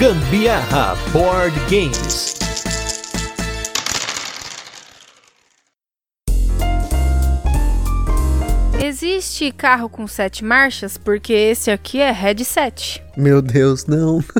Gambiarra 0.00 0.96
Board 1.12 1.54
Games. 1.68 2.34
Existe 8.82 9.52
carro 9.52 9.90
com 9.90 10.06
sete 10.06 10.42
marchas? 10.42 10.96
Porque 10.96 11.34
esse 11.34 11.70
aqui 11.70 12.00
é 12.00 12.10
headset. 12.10 13.04
Meu 13.14 13.42
Deus, 13.42 13.84
não. 13.84 14.24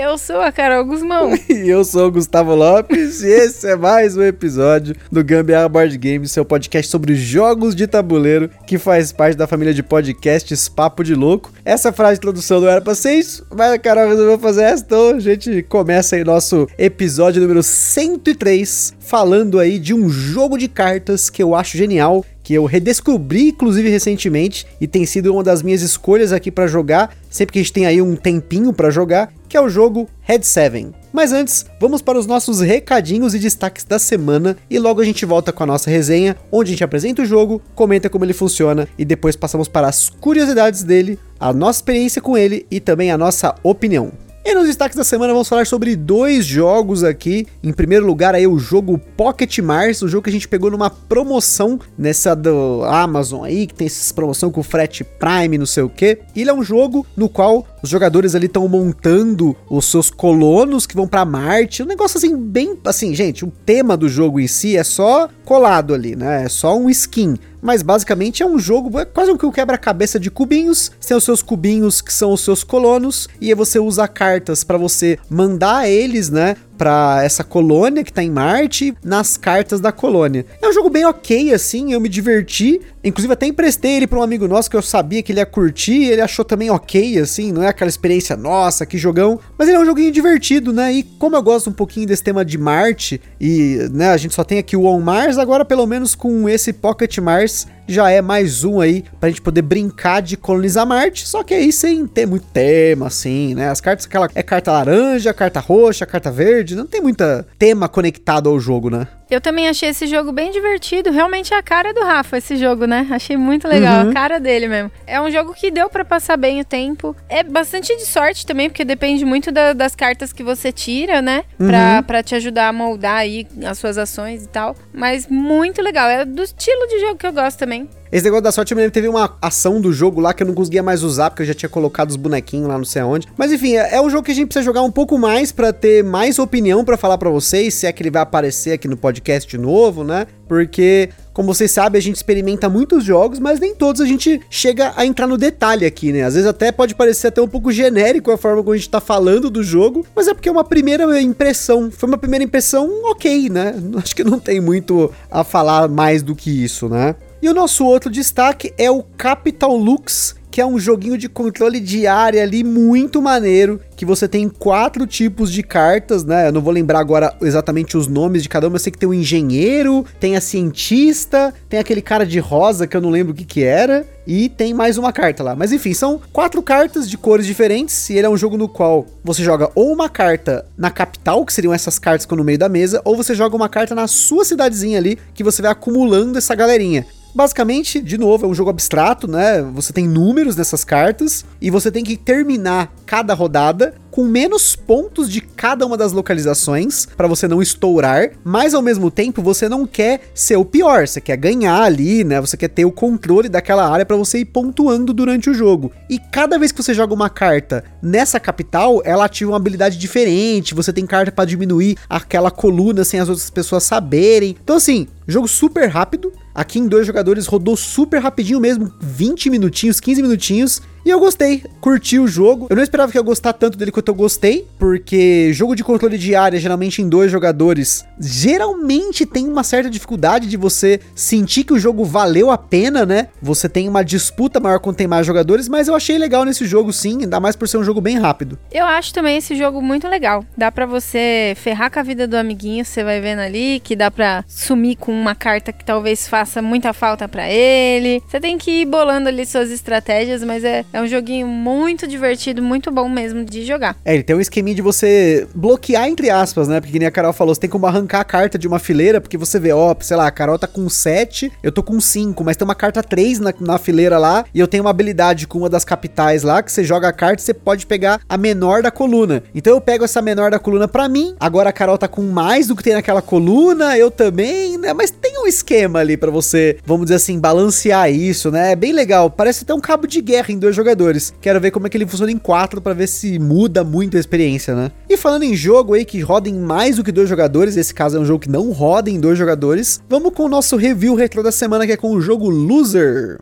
Eu 0.00 0.16
sou 0.16 0.40
a 0.40 0.52
Carol 0.52 0.84
Guzmão. 0.84 1.32
e 1.50 1.68
eu 1.68 1.84
sou 1.84 2.06
o 2.06 2.12
Gustavo 2.12 2.54
Lopes 2.54 3.20
e 3.20 3.26
esse 3.26 3.66
é 3.66 3.74
mais 3.74 4.16
um 4.16 4.22
episódio 4.22 4.94
do 5.10 5.24
Gambiarra 5.24 5.68
Board 5.68 5.98
Games, 5.98 6.30
seu 6.30 6.44
podcast 6.44 6.88
sobre 6.88 7.16
jogos 7.16 7.74
de 7.74 7.84
tabuleiro 7.84 8.48
que 8.64 8.78
faz 8.78 9.10
parte 9.10 9.36
da 9.36 9.48
família 9.48 9.74
de 9.74 9.82
podcasts 9.82 10.68
Papo 10.68 11.02
de 11.02 11.16
Louco. 11.16 11.52
Essa 11.64 11.92
frase 11.92 12.12
de 12.12 12.18
introdução 12.18 12.60
não 12.60 12.68
era 12.68 12.80
pra 12.80 12.94
ser 12.94 13.14
isso, 13.14 13.44
mas 13.50 13.72
a 13.72 13.78
Carol 13.78 14.06
resolveu 14.06 14.38
fazer 14.38 14.62
essa, 14.62 14.84
então 14.84 15.16
a 15.16 15.18
gente 15.18 15.64
começa 15.64 16.14
aí 16.14 16.22
nosso 16.22 16.68
episódio 16.78 17.42
número 17.42 17.60
103 17.60 18.94
falando 19.00 19.58
aí 19.58 19.80
de 19.80 19.92
um 19.92 20.08
jogo 20.08 20.56
de 20.56 20.68
cartas 20.68 21.28
que 21.28 21.42
eu 21.42 21.56
acho 21.56 21.76
genial, 21.76 22.24
que 22.48 22.54
eu 22.54 22.64
redescobri, 22.64 23.48
inclusive, 23.48 23.90
recentemente, 23.90 24.66
e 24.80 24.86
tem 24.86 25.04
sido 25.04 25.30
uma 25.30 25.42
das 25.42 25.62
minhas 25.62 25.82
escolhas 25.82 26.32
aqui 26.32 26.50
para 26.50 26.66
jogar, 26.66 27.14
sempre 27.28 27.52
que 27.52 27.58
a 27.58 27.62
gente 27.62 27.74
tem 27.74 27.84
aí 27.84 28.00
um 28.00 28.16
tempinho 28.16 28.72
para 28.72 28.88
jogar, 28.88 29.30
que 29.46 29.54
é 29.54 29.60
o 29.60 29.68
jogo 29.68 30.08
Head 30.22 30.46
7. 30.46 30.88
Mas 31.12 31.30
antes, 31.30 31.66
vamos 31.78 32.00
para 32.00 32.18
os 32.18 32.26
nossos 32.26 32.60
recadinhos 32.60 33.34
e 33.34 33.38
destaques 33.38 33.84
da 33.84 33.98
semana 33.98 34.56
e 34.70 34.78
logo 34.78 35.02
a 35.02 35.04
gente 35.04 35.26
volta 35.26 35.52
com 35.52 35.62
a 35.62 35.66
nossa 35.66 35.90
resenha, 35.90 36.38
onde 36.50 36.70
a 36.70 36.72
gente 36.72 36.84
apresenta 36.84 37.20
o 37.20 37.26
jogo, 37.26 37.60
comenta 37.74 38.08
como 38.08 38.24
ele 38.24 38.32
funciona 38.32 38.88
e 38.96 39.04
depois 39.04 39.36
passamos 39.36 39.68
para 39.68 39.86
as 39.86 40.08
curiosidades 40.08 40.82
dele, 40.82 41.18
a 41.38 41.52
nossa 41.52 41.80
experiência 41.80 42.22
com 42.22 42.34
ele 42.34 42.66
e 42.70 42.80
também 42.80 43.10
a 43.10 43.18
nossa 43.18 43.54
opinião. 43.62 44.10
E 44.48 44.54
nos 44.54 44.66
destaques 44.66 44.96
da 44.96 45.04
semana 45.04 45.34
vamos 45.34 45.46
falar 45.46 45.66
sobre 45.66 45.94
dois 45.94 46.46
jogos 46.46 47.04
aqui. 47.04 47.46
Em 47.62 47.70
primeiro 47.70 48.06
lugar 48.06 48.34
aí 48.34 48.46
o 48.46 48.58
jogo 48.58 48.96
Pocket 49.14 49.58
Mars, 49.58 50.00
o 50.00 50.08
jogo 50.08 50.24
que 50.24 50.30
a 50.30 50.32
gente 50.32 50.48
pegou 50.48 50.70
numa 50.70 50.88
promoção 50.88 51.78
nessa 51.98 52.34
do 52.34 52.82
Amazon 52.86 53.44
aí, 53.44 53.66
que 53.66 53.74
tem 53.74 53.86
essa 53.86 54.14
promoção 54.14 54.50
com 54.50 54.62
frete 54.62 55.04
Prime, 55.04 55.58
não 55.58 55.66
sei 55.66 55.82
o 55.82 55.88
que. 55.90 56.20
Ele 56.34 56.48
é 56.48 56.54
um 56.54 56.62
jogo 56.62 57.06
no 57.14 57.28
qual 57.28 57.66
os 57.82 57.90
jogadores 57.90 58.34
ali 58.34 58.46
estão 58.46 58.66
montando 58.68 59.56
os 59.68 59.86
seus 59.86 60.10
colonos 60.10 60.86
que 60.86 60.96
vão 60.96 61.06
para 61.06 61.24
Marte. 61.24 61.82
Um 61.82 61.86
negócio 61.86 62.18
assim 62.18 62.36
bem 62.36 62.78
assim, 62.84 63.14
gente, 63.14 63.44
o 63.44 63.52
tema 63.64 63.96
do 63.96 64.08
jogo 64.08 64.40
em 64.40 64.46
si 64.46 64.76
é 64.76 64.84
só 64.84 65.28
colado 65.44 65.94
ali, 65.94 66.16
né? 66.16 66.44
É 66.44 66.48
só 66.48 66.76
um 66.76 66.90
skin 66.90 67.36
mas 67.60 67.82
basicamente 67.82 68.42
é 68.42 68.46
um 68.46 68.58
jogo, 68.58 68.98
é 68.98 69.04
quase 69.04 69.30
um 69.30 69.36
quebra-cabeça 69.36 70.18
de 70.18 70.30
cubinhos. 70.30 70.90
Tem 71.06 71.16
os 71.16 71.24
seus 71.24 71.42
cubinhos 71.42 72.00
que 72.00 72.12
são 72.12 72.32
os 72.32 72.40
seus 72.40 72.62
colonos, 72.62 73.28
e 73.40 73.48
aí 73.48 73.54
você 73.54 73.78
usa 73.78 74.06
cartas 74.06 74.62
para 74.62 74.78
você 74.78 75.18
mandar 75.28 75.88
eles, 75.88 76.30
né, 76.30 76.56
para 76.78 77.22
essa 77.24 77.42
colônia 77.42 78.04
que 78.04 78.12
tá 78.12 78.22
em 78.22 78.30
Marte 78.30 78.94
nas 79.04 79.36
cartas 79.36 79.80
da 79.80 79.90
colônia. 79.90 80.46
É 80.62 80.68
um 80.68 80.72
jogo 80.72 80.88
bem 80.88 81.04
ok, 81.04 81.52
assim, 81.52 81.92
eu 81.92 82.00
me 82.00 82.08
diverti. 82.08 82.80
Inclusive, 83.02 83.32
até 83.32 83.46
emprestei 83.46 83.96
ele 83.96 84.06
pra 84.06 84.18
um 84.18 84.22
amigo 84.22 84.46
nosso 84.46 84.70
que 84.70 84.76
eu 84.76 84.82
sabia 84.82 85.22
que 85.22 85.32
ele 85.32 85.40
ia 85.40 85.46
curtir. 85.46 86.04
ele 86.04 86.20
achou 86.20 86.44
também 86.44 86.70
ok, 86.70 87.18
assim, 87.18 87.52
não 87.52 87.62
é 87.62 87.68
aquela 87.68 87.88
experiência, 87.88 88.36
nossa, 88.36 88.86
que 88.86 88.96
jogão. 88.96 89.40
Mas 89.58 89.68
ele 89.68 89.76
é 89.76 89.80
um 89.80 89.84
joguinho 89.86 90.12
divertido, 90.12 90.72
né? 90.72 90.92
E 90.92 91.02
como 91.02 91.34
eu 91.34 91.42
gosto 91.42 91.68
um 91.68 91.72
pouquinho 91.72 92.06
desse 92.06 92.22
tema 92.22 92.44
de 92.44 92.56
Marte, 92.56 93.20
e 93.40 93.88
né, 93.92 94.10
a 94.10 94.16
gente 94.16 94.34
só 94.34 94.44
tem 94.44 94.58
aqui 94.58 94.76
o 94.76 94.84
On 94.84 95.00
Mars, 95.00 95.36
agora 95.36 95.64
pelo 95.64 95.86
menos 95.86 96.14
com 96.14 96.48
esse 96.48 96.72
Pocket 96.72 97.18
Mars 97.18 97.66
já 97.88 98.10
é 98.10 98.20
mais 98.20 98.62
um 98.64 98.80
aí 98.80 99.04
pra 99.18 99.30
gente 99.30 99.40
poder 99.40 99.62
brincar 99.62 100.20
de 100.20 100.36
colonizar 100.36 100.86
Marte, 100.86 101.26
só 101.26 101.42
que 101.42 101.54
aí 101.54 101.72
sem 101.72 102.06
ter 102.06 102.26
muito 102.26 102.46
tema, 102.46 103.06
assim, 103.06 103.54
né? 103.54 103.70
As 103.70 103.80
cartas, 103.80 104.06
aquela 104.06 104.28
é 104.34 104.42
carta 104.42 104.70
laranja, 104.70 105.32
carta 105.32 105.58
roxa, 105.58 106.06
carta 106.06 106.30
verde, 106.30 106.76
não 106.76 106.86
tem 106.86 107.00
muita 107.00 107.46
tema 107.58 107.88
conectado 107.88 108.48
ao 108.48 108.60
jogo, 108.60 108.90
né? 108.90 109.08
Eu 109.30 109.42
também 109.42 109.68
achei 109.68 109.90
esse 109.90 110.06
jogo 110.06 110.32
bem 110.32 110.50
divertido. 110.50 111.10
Realmente 111.10 111.52
é 111.52 111.58
a 111.58 111.62
cara 111.62 111.92
do 111.92 112.00
Rafa, 112.00 112.38
esse 112.38 112.56
jogo, 112.56 112.86
né? 112.86 113.06
Achei 113.10 113.36
muito 113.36 113.68
legal, 113.68 114.04
uhum. 114.04 114.10
a 114.10 114.14
cara 114.14 114.40
dele 114.40 114.68
mesmo. 114.68 114.90
É 115.06 115.20
um 115.20 115.30
jogo 115.30 115.52
que 115.52 115.70
deu 115.70 115.90
para 115.90 116.04
passar 116.04 116.38
bem 116.38 116.60
o 116.60 116.64
tempo. 116.64 117.14
É 117.28 117.42
bastante 117.42 117.94
de 117.94 118.06
sorte 118.06 118.46
também, 118.46 118.70
porque 118.70 118.86
depende 118.86 119.26
muito 119.26 119.52
da, 119.52 119.74
das 119.74 119.94
cartas 119.94 120.32
que 120.32 120.42
você 120.42 120.72
tira, 120.72 121.20
né? 121.20 121.44
Pra, 121.58 121.96
uhum. 121.96 122.02
pra 122.04 122.22
te 122.22 122.34
ajudar 122.36 122.68
a 122.68 122.72
moldar 122.72 123.16
aí 123.16 123.46
as 123.66 123.78
suas 123.78 123.98
ações 123.98 124.44
e 124.44 124.48
tal. 124.48 124.74
Mas 124.94 125.26
muito 125.26 125.82
legal. 125.82 126.08
É 126.08 126.24
do 126.24 126.42
estilo 126.42 126.86
de 126.88 127.00
jogo 127.00 127.16
que 127.16 127.26
eu 127.26 127.32
gosto 127.32 127.58
também. 127.58 127.77
Esse 128.10 128.24
negócio 128.24 128.42
da 128.42 128.50
sorte, 128.50 128.72
eu 128.72 128.76
me 128.76 128.82
lembro, 128.82 128.94
teve 128.94 129.06
uma 129.06 129.36
ação 129.40 129.80
do 129.80 129.92
jogo 129.92 130.18
lá 130.20 130.32
que 130.32 130.42
eu 130.42 130.46
não 130.46 130.54
conseguia 130.54 130.82
mais 130.82 131.02
usar, 131.02 131.28
porque 131.28 131.42
eu 131.42 131.46
já 131.46 131.52
tinha 131.52 131.68
colocado 131.68 132.08
os 132.08 132.16
bonequinhos 132.16 132.66
lá 132.66 132.78
não 132.78 132.84
sei 132.84 133.02
aonde. 133.02 133.28
Mas 133.36 133.52
enfim, 133.52 133.76
é, 133.76 133.96
é 133.96 134.00
um 134.00 134.08
jogo 134.08 134.24
que 134.24 134.32
a 134.32 134.34
gente 134.34 134.46
precisa 134.46 134.64
jogar 134.64 134.82
um 134.82 134.90
pouco 134.90 135.18
mais 135.18 135.52
para 135.52 135.72
ter 135.74 136.02
mais 136.02 136.38
opinião 136.38 136.84
para 136.84 136.96
falar 136.96 137.18
para 137.18 137.28
vocês, 137.28 137.74
se 137.74 137.86
é 137.86 137.92
que 137.92 138.02
ele 138.02 138.10
vai 138.10 138.22
aparecer 138.22 138.72
aqui 138.72 138.88
no 138.88 138.96
podcast 138.96 139.48
de 139.48 139.58
novo, 139.58 140.04
né? 140.04 140.26
Porque, 140.48 141.10
como 141.34 141.52
vocês 141.52 141.70
sabem, 141.70 141.98
a 141.98 142.02
gente 142.02 142.16
experimenta 142.16 142.70
muitos 142.70 143.04
jogos, 143.04 143.38
mas 143.38 143.60
nem 143.60 143.74
todos 143.74 144.00
a 144.00 144.06
gente 144.06 144.40
chega 144.48 144.94
a 144.96 145.04
entrar 145.04 145.26
no 145.26 145.36
detalhe 145.36 145.84
aqui, 145.84 146.10
né? 146.10 146.22
Às 146.22 146.32
vezes 146.32 146.48
até 146.48 146.72
pode 146.72 146.94
parecer 146.94 147.26
até 147.26 147.42
um 147.42 147.48
pouco 147.48 147.70
genérico 147.70 148.30
a 148.30 148.38
forma 148.38 148.62
como 148.62 148.72
a 148.72 148.76
gente 148.76 148.88
tá 148.88 149.00
falando 149.00 149.50
do 149.50 149.62
jogo, 149.62 150.06
mas 150.16 150.26
é 150.26 150.32
porque 150.32 150.48
é 150.48 150.52
uma 150.52 150.64
primeira 150.64 151.20
impressão. 151.20 151.90
Foi 151.90 152.08
uma 152.08 152.16
primeira 152.16 152.42
impressão 152.42 152.88
ok, 153.10 153.50
né? 153.50 153.74
Acho 154.02 154.16
que 154.16 154.24
não 154.24 154.38
tem 154.38 154.58
muito 154.62 155.12
a 155.30 155.44
falar 155.44 155.88
mais 155.88 156.22
do 156.22 156.34
que 156.34 156.64
isso, 156.64 156.88
né? 156.88 157.14
E 157.40 157.48
o 157.48 157.54
nosso 157.54 157.84
outro 157.84 158.10
destaque 158.10 158.74
é 158.76 158.90
o 158.90 159.00
Capital 159.02 159.76
Lux, 159.76 160.34
que 160.50 160.60
é 160.60 160.66
um 160.66 160.76
joguinho 160.76 161.16
de 161.16 161.28
controle 161.28 161.78
de 161.78 162.04
área 162.04 162.42
ali 162.42 162.64
muito 162.64 163.22
maneiro, 163.22 163.80
que 163.94 164.04
você 164.04 164.26
tem 164.26 164.48
quatro 164.48 165.06
tipos 165.06 165.52
de 165.52 165.62
cartas, 165.62 166.24
né? 166.24 166.48
Eu 166.48 166.52
não 166.52 166.60
vou 166.60 166.72
lembrar 166.72 166.98
agora 166.98 167.32
exatamente 167.40 167.96
os 167.96 168.08
nomes 168.08 168.42
de 168.42 168.48
cada 168.48 168.66
uma, 168.66 168.74
eu 168.74 168.80
sei 168.80 168.90
que 168.90 168.98
tem 168.98 169.08
o 169.08 169.14
engenheiro, 169.14 170.04
tem 170.18 170.34
a 170.34 170.40
cientista, 170.40 171.54
tem 171.68 171.78
aquele 171.78 172.02
cara 172.02 172.26
de 172.26 172.40
rosa 172.40 172.88
que 172.88 172.96
eu 172.96 173.00
não 173.00 173.08
lembro 173.08 173.32
o 173.32 173.36
que 173.36 173.44
que 173.44 173.62
era, 173.62 174.04
e 174.26 174.48
tem 174.48 174.74
mais 174.74 174.98
uma 174.98 175.12
carta 175.12 175.44
lá. 175.44 175.54
Mas 175.54 175.70
enfim, 175.70 175.94
são 175.94 176.20
quatro 176.32 176.60
cartas 176.60 177.08
de 177.08 177.16
cores 177.16 177.46
diferentes, 177.46 178.10
e 178.10 178.14
ele 178.14 178.26
é 178.26 178.30
um 178.30 178.36
jogo 178.36 178.56
no 178.56 178.68
qual 178.68 179.06
você 179.22 179.44
joga 179.44 179.70
ou 179.76 179.92
uma 179.92 180.08
carta 180.08 180.66
na 180.76 180.90
capital, 180.90 181.46
que 181.46 181.52
seriam 181.52 181.72
essas 181.72 182.00
cartas 182.00 182.24
que 182.24 182.26
estão 182.26 182.38
no 182.38 182.42
meio 182.42 182.58
da 182.58 182.68
mesa, 182.68 183.00
ou 183.04 183.16
você 183.16 183.32
joga 183.32 183.54
uma 183.54 183.68
carta 183.68 183.94
na 183.94 184.08
sua 184.08 184.44
cidadezinha 184.44 184.98
ali, 184.98 185.16
que 185.34 185.44
você 185.44 185.62
vai 185.62 185.70
acumulando 185.70 186.36
essa 186.36 186.56
galerinha. 186.56 187.06
Basicamente, 187.34 188.00
de 188.00 188.18
novo, 188.18 188.46
é 188.46 188.48
um 188.48 188.54
jogo 188.54 188.70
abstrato, 188.70 189.28
né? 189.28 189.62
Você 189.74 189.92
tem 189.92 190.08
números 190.08 190.56
nessas 190.56 190.84
cartas 190.84 191.44
e 191.60 191.70
você 191.70 191.90
tem 191.90 192.02
que 192.02 192.16
terminar 192.16 192.92
cada 193.06 193.34
rodada 193.34 193.94
com 194.10 194.24
menos 194.24 194.74
pontos 194.74 195.30
de 195.30 195.40
cada 195.40 195.86
uma 195.86 195.96
das 195.96 196.12
localizações 196.12 197.06
para 197.16 197.28
você 197.28 197.46
não 197.46 197.62
estourar, 197.62 198.30
mas 198.44 198.74
ao 198.74 198.82
mesmo 198.82 199.10
tempo 199.10 199.42
você 199.42 199.68
não 199.68 199.86
quer 199.86 200.20
ser 200.34 200.56
o 200.56 200.64
pior, 200.64 201.06
você 201.06 201.20
quer 201.20 201.36
ganhar 201.36 201.82
ali, 201.82 202.24
né? 202.24 202.40
Você 202.40 202.56
quer 202.56 202.68
ter 202.68 202.84
o 202.84 202.92
controle 202.92 203.48
daquela 203.48 203.88
área 203.88 204.06
para 204.06 204.16
você 204.16 204.38
ir 204.38 204.46
pontuando 204.46 205.12
durante 205.12 205.50
o 205.50 205.54
jogo. 205.54 205.92
E 206.08 206.18
cada 206.18 206.58
vez 206.58 206.72
que 206.72 206.82
você 206.82 206.94
joga 206.94 207.14
uma 207.14 207.30
carta 207.30 207.84
nessa 208.02 208.40
capital, 208.40 209.02
ela 209.04 209.24
ativa 209.24 209.50
uma 209.50 209.56
habilidade 209.56 209.98
diferente, 209.98 210.74
você 210.74 210.92
tem 210.92 211.06
carta 211.06 211.32
para 211.32 211.44
diminuir 211.44 211.96
aquela 212.08 212.50
coluna 212.50 213.04
sem 213.04 213.20
as 213.20 213.28
outras 213.28 213.50
pessoas 213.50 213.84
saberem. 213.84 214.56
Então 214.62 214.76
assim, 214.76 215.06
jogo 215.26 215.48
super 215.48 215.88
rápido, 215.88 216.32
Aqui 216.58 216.80
em 216.80 216.88
dois 216.88 217.06
jogadores 217.06 217.46
rodou 217.46 217.76
super 217.76 218.20
rapidinho 218.20 218.58
mesmo, 218.58 218.92
20 219.00 219.48
minutinhos, 219.48 220.00
15 220.00 220.22
minutinhos. 220.22 220.82
E 221.08 221.10
eu 221.10 221.18
gostei, 221.18 221.64
curti 221.80 222.18
o 222.18 222.28
jogo. 222.28 222.66
Eu 222.68 222.76
não 222.76 222.82
esperava 222.82 223.10
que 223.10 223.18
eu 223.18 223.24
gostar 223.24 223.54
tanto 223.54 223.78
dele 223.78 223.90
quanto 223.90 224.08
eu 224.08 224.14
gostei, 224.14 224.68
porque 224.78 225.50
jogo 225.54 225.74
de 225.74 225.82
controle 225.82 226.18
de 226.18 226.34
área, 226.34 226.60
geralmente 226.60 227.00
em 227.00 227.08
dois 227.08 227.32
jogadores, 227.32 228.04
geralmente 228.20 229.24
tem 229.24 229.48
uma 229.48 229.64
certa 229.64 229.88
dificuldade 229.88 230.46
de 230.46 230.58
você 230.58 231.00
sentir 231.14 231.64
que 231.64 231.72
o 231.72 231.78
jogo 231.78 232.04
valeu 232.04 232.50
a 232.50 232.58
pena, 232.58 233.06
né? 233.06 233.28
Você 233.40 233.70
tem 233.70 233.88
uma 233.88 234.04
disputa 234.04 234.60
maior 234.60 234.80
quando 234.80 234.96
tem 234.96 235.06
mais 235.06 235.26
jogadores, 235.26 235.66
mas 235.66 235.88
eu 235.88 235.94
achei 235.94 236.18
legal 236.18 236.44
nesse 236.44 236.66
jogo 236.66 236.92
sim, 236.92 237.22
ainda 237.22 237.40
mais 237.40 237.56
por 237.56 237.66
ser 237.66 237.78
um 237.78 237.84
jogo 237.84 238.02
bem 238.02 238.18
rápido. 238.18 238.58
Eu 238.70 238.84
acho 238.84 239.14
também 239.14 239.38
esse 239.38 239.54
jogo 239.56 239.80
muito 239.80 240.06
legal. 240.08 240.44
Dá 240.58 240.70
para 240.70 240.84
você 240.84 241.54
ferrar 241.56 241.90
com 241.90 242.00
a 242.00 242.02
vida 242.02 242.28
do 242.28 242.36
amiguinho, 242.36 242.84
você 242.84 243.02
vai 243.02 243.18
vendo 243.18 243.38
ali 243.38 243.80
que 243.80 243.96
dá 243.96 244.10
para 244.10 244.44
sumir 244.46 244.96
com 244.96 245.18
uma 245.18 245.34
carta 245.34 245.72
que 245.72 245.86
talvez 245.86 246.28
faça 246.28 246.60
muita 246.60 246.92
falta 246.92 247.26
para 247.26 247.48
ele. 247.48 248.22
Você 248.28 248.38
tem 248.38 248.58
que 248.58 248.82
ir 248.82 248.84
bolando 248.84 249.30
ali 249.30 249.46
suas 249.46 249.70
estratégias, 249.70 250.44
mas 250.44 250.62
é, 250.62 250.84
é 250.97 250.97
um 251.00 251.06
joguinho 251.06 251.46
muito 251.46 252.06
divertido, 252.06 252.62
muito 252.62 252.90
bom 252.90 253.08
mesmo 253.08 253.44
de 253.44 253.64
jogar. 253.64 253.96
É, 254.04 254.14
ele 254.14 254.22
tem 254.22 254.34
um 254.36 254.40
esqueminha 254.40 254.74
de 254.74 254.82
você 254.82 255.46
bloquear, 255.54 256.08
entre 256.08 256.30
aspas, 256.30 256.68
né? 256.68 256.80
Porque 256.80 256.98
nem 256.98 257.08
a 257.08 257.10
Carol 257.10 257.32
falou, 257.32 257.54
você 257.54 257.60
tem 257.60 257.70
como 257.70 257.86
arrancar 257.86 258.20
a 258.20 258.24
carta 258.24 258.58
de 258.58 258.66
uma 258.66 258.78
fileira, 258.78 259.20
porque 259.20 259.36
você 259.36 259.58
vê, 259.58 259.72
ó, 259.72 259.94
sei 260.00 260.16
lá, 260.16 260.26
a 260.26 260.30
Carol 260.30 260.58
tá 260.58 260.66
com 260.66 260.88
7, 260.88 261.52
eu 261.62 261.72
tô 261.72 261.82
com 261.82 262.00
5, 262.00 262.42
mas 262.44 262.56
tem 262.56 262.64
uma 262.64 262.74
carta 262.74 263.02
3 263.02 263.38
na, 263.40 263.54
na 263.60 263.78
fileira 263.78 264.18
lá, 264.18 264.44
e 264.54 264.60
eu 264.60 264.66
tenho 264.68 264.84
uma 264.84 264.90
habilidade 264.90 265.46
com 265.46 265.58
uma 265.58 265.68
das 265.68 265.84
capitais 265.84 266.42
lá, 266.42 266.62
que 266.62 266.72
você 266.72 266.84
joga 266.84 267.08
a 267.08 267.12
carta 267.12 267.42
e 267.42 267.44
você 267.44 267.54
pode 267.54 267.86
pegar 267.86 268.20
a 268.28 268.36
menor 268.36 268.82
da 268.82 268.90
coluna. 268.90 269.42
Então 269.54 269.74
eu 269.74 269.80
pego 269.80 270.04
essa 270.04 270.20
menor 270.20 270.50
da 270.50 270.58
coluna 270.58 270.88
pra 270.88 271.08
mim, 271.08 271.34
agora 271.38 271.70
a 271.70 271.72
Carol 271.72 271.98
tá 271.98 272.08
com 272.08 272.22
mais 272.22 272.66
do 272.66 272.76
que 272.76 272.82
tem 272.82 272.94
naquela 272.94 273.22
coluna, 273.22 273.96
eu 273.96 274.10
também, 274.10 274.78
né? 274.78 274.92
Mas 274.92 275.10
tem 275.10 275.38
um 275.38 275.46
esquema 275.46 276.00
ali 276.00 276.16
para 276.16 276.30
você, 276.30 276.78
vamos 276.84 277.06
dizer 277.06 277.16
assim, 277.16 277.38
balancear 277.38 278.10
isso, 278.10 278.50
né? 278.50 278.72
É 278.72 278.76
bem 278.76 278.92
legal, 278.92 279.30
parece 279.30 279.64
até 279.64 279.74
um 279.74 279.80
cabo 279.80 280.06
de 280.06 280.20
guerra 280.20 280.52
em 280.52 280.58
dois 280.58 280.74
jogadores 280.74 280.87
jogadores. 280.88 281.34
Quero 281.40 281.60
ver 281.60 281.70
como 281.70 281.86
é 281.86 281.90
que 281.90 281.96
ele 281.96 282.06
funciona 282.06 282.32
em 282.32 282.38
quatro 282.38 282.80
para 282.80 282.94
ver 282.94 283.06
se 283.06 283.38
muda 283.38 283.84
muito 283.84 284.16
a 284.16 284.20
experiência, 284.20 284.74
né? 284.74 284.90
E 285.08 285.16
falando 285.16 285.42
em 285.42 285.54
jogo 285.54 285.94
aí 285.94 286.04
que 286.04 286.20
roda 286.20 286.48
em 286.48 286.58
mais 286.58 286.96
do 286.96 287.04
que 287.04 287.12
dois 287.12 287.28
jogadores, 287.28 287.76
esse 287.76 287.92
caso 287.92 288.16
é 288.16 288.20
um 288.20 288.24
jogo 288.24 288.40
que 288.40 288.50
não 288.50 288.70
roda 288.72 289.10
em 289.10 289.20
dois 289.20 289.38
jogadores, 289.38 290.02
vamos 290.08 290.32
com 290.32 290.44
o 290.44 290.48
nosso 290.48 290.76
review 290.76 291.14
retro 291.14 291.42
da 291.42 291.52
semana 291.52 291.86
que 291.86 291.92
é 291.92 291.96
com 291.96 292.10
o 292.10 292.20
jogo 292.20 292.48
Loser. 292.48 293.38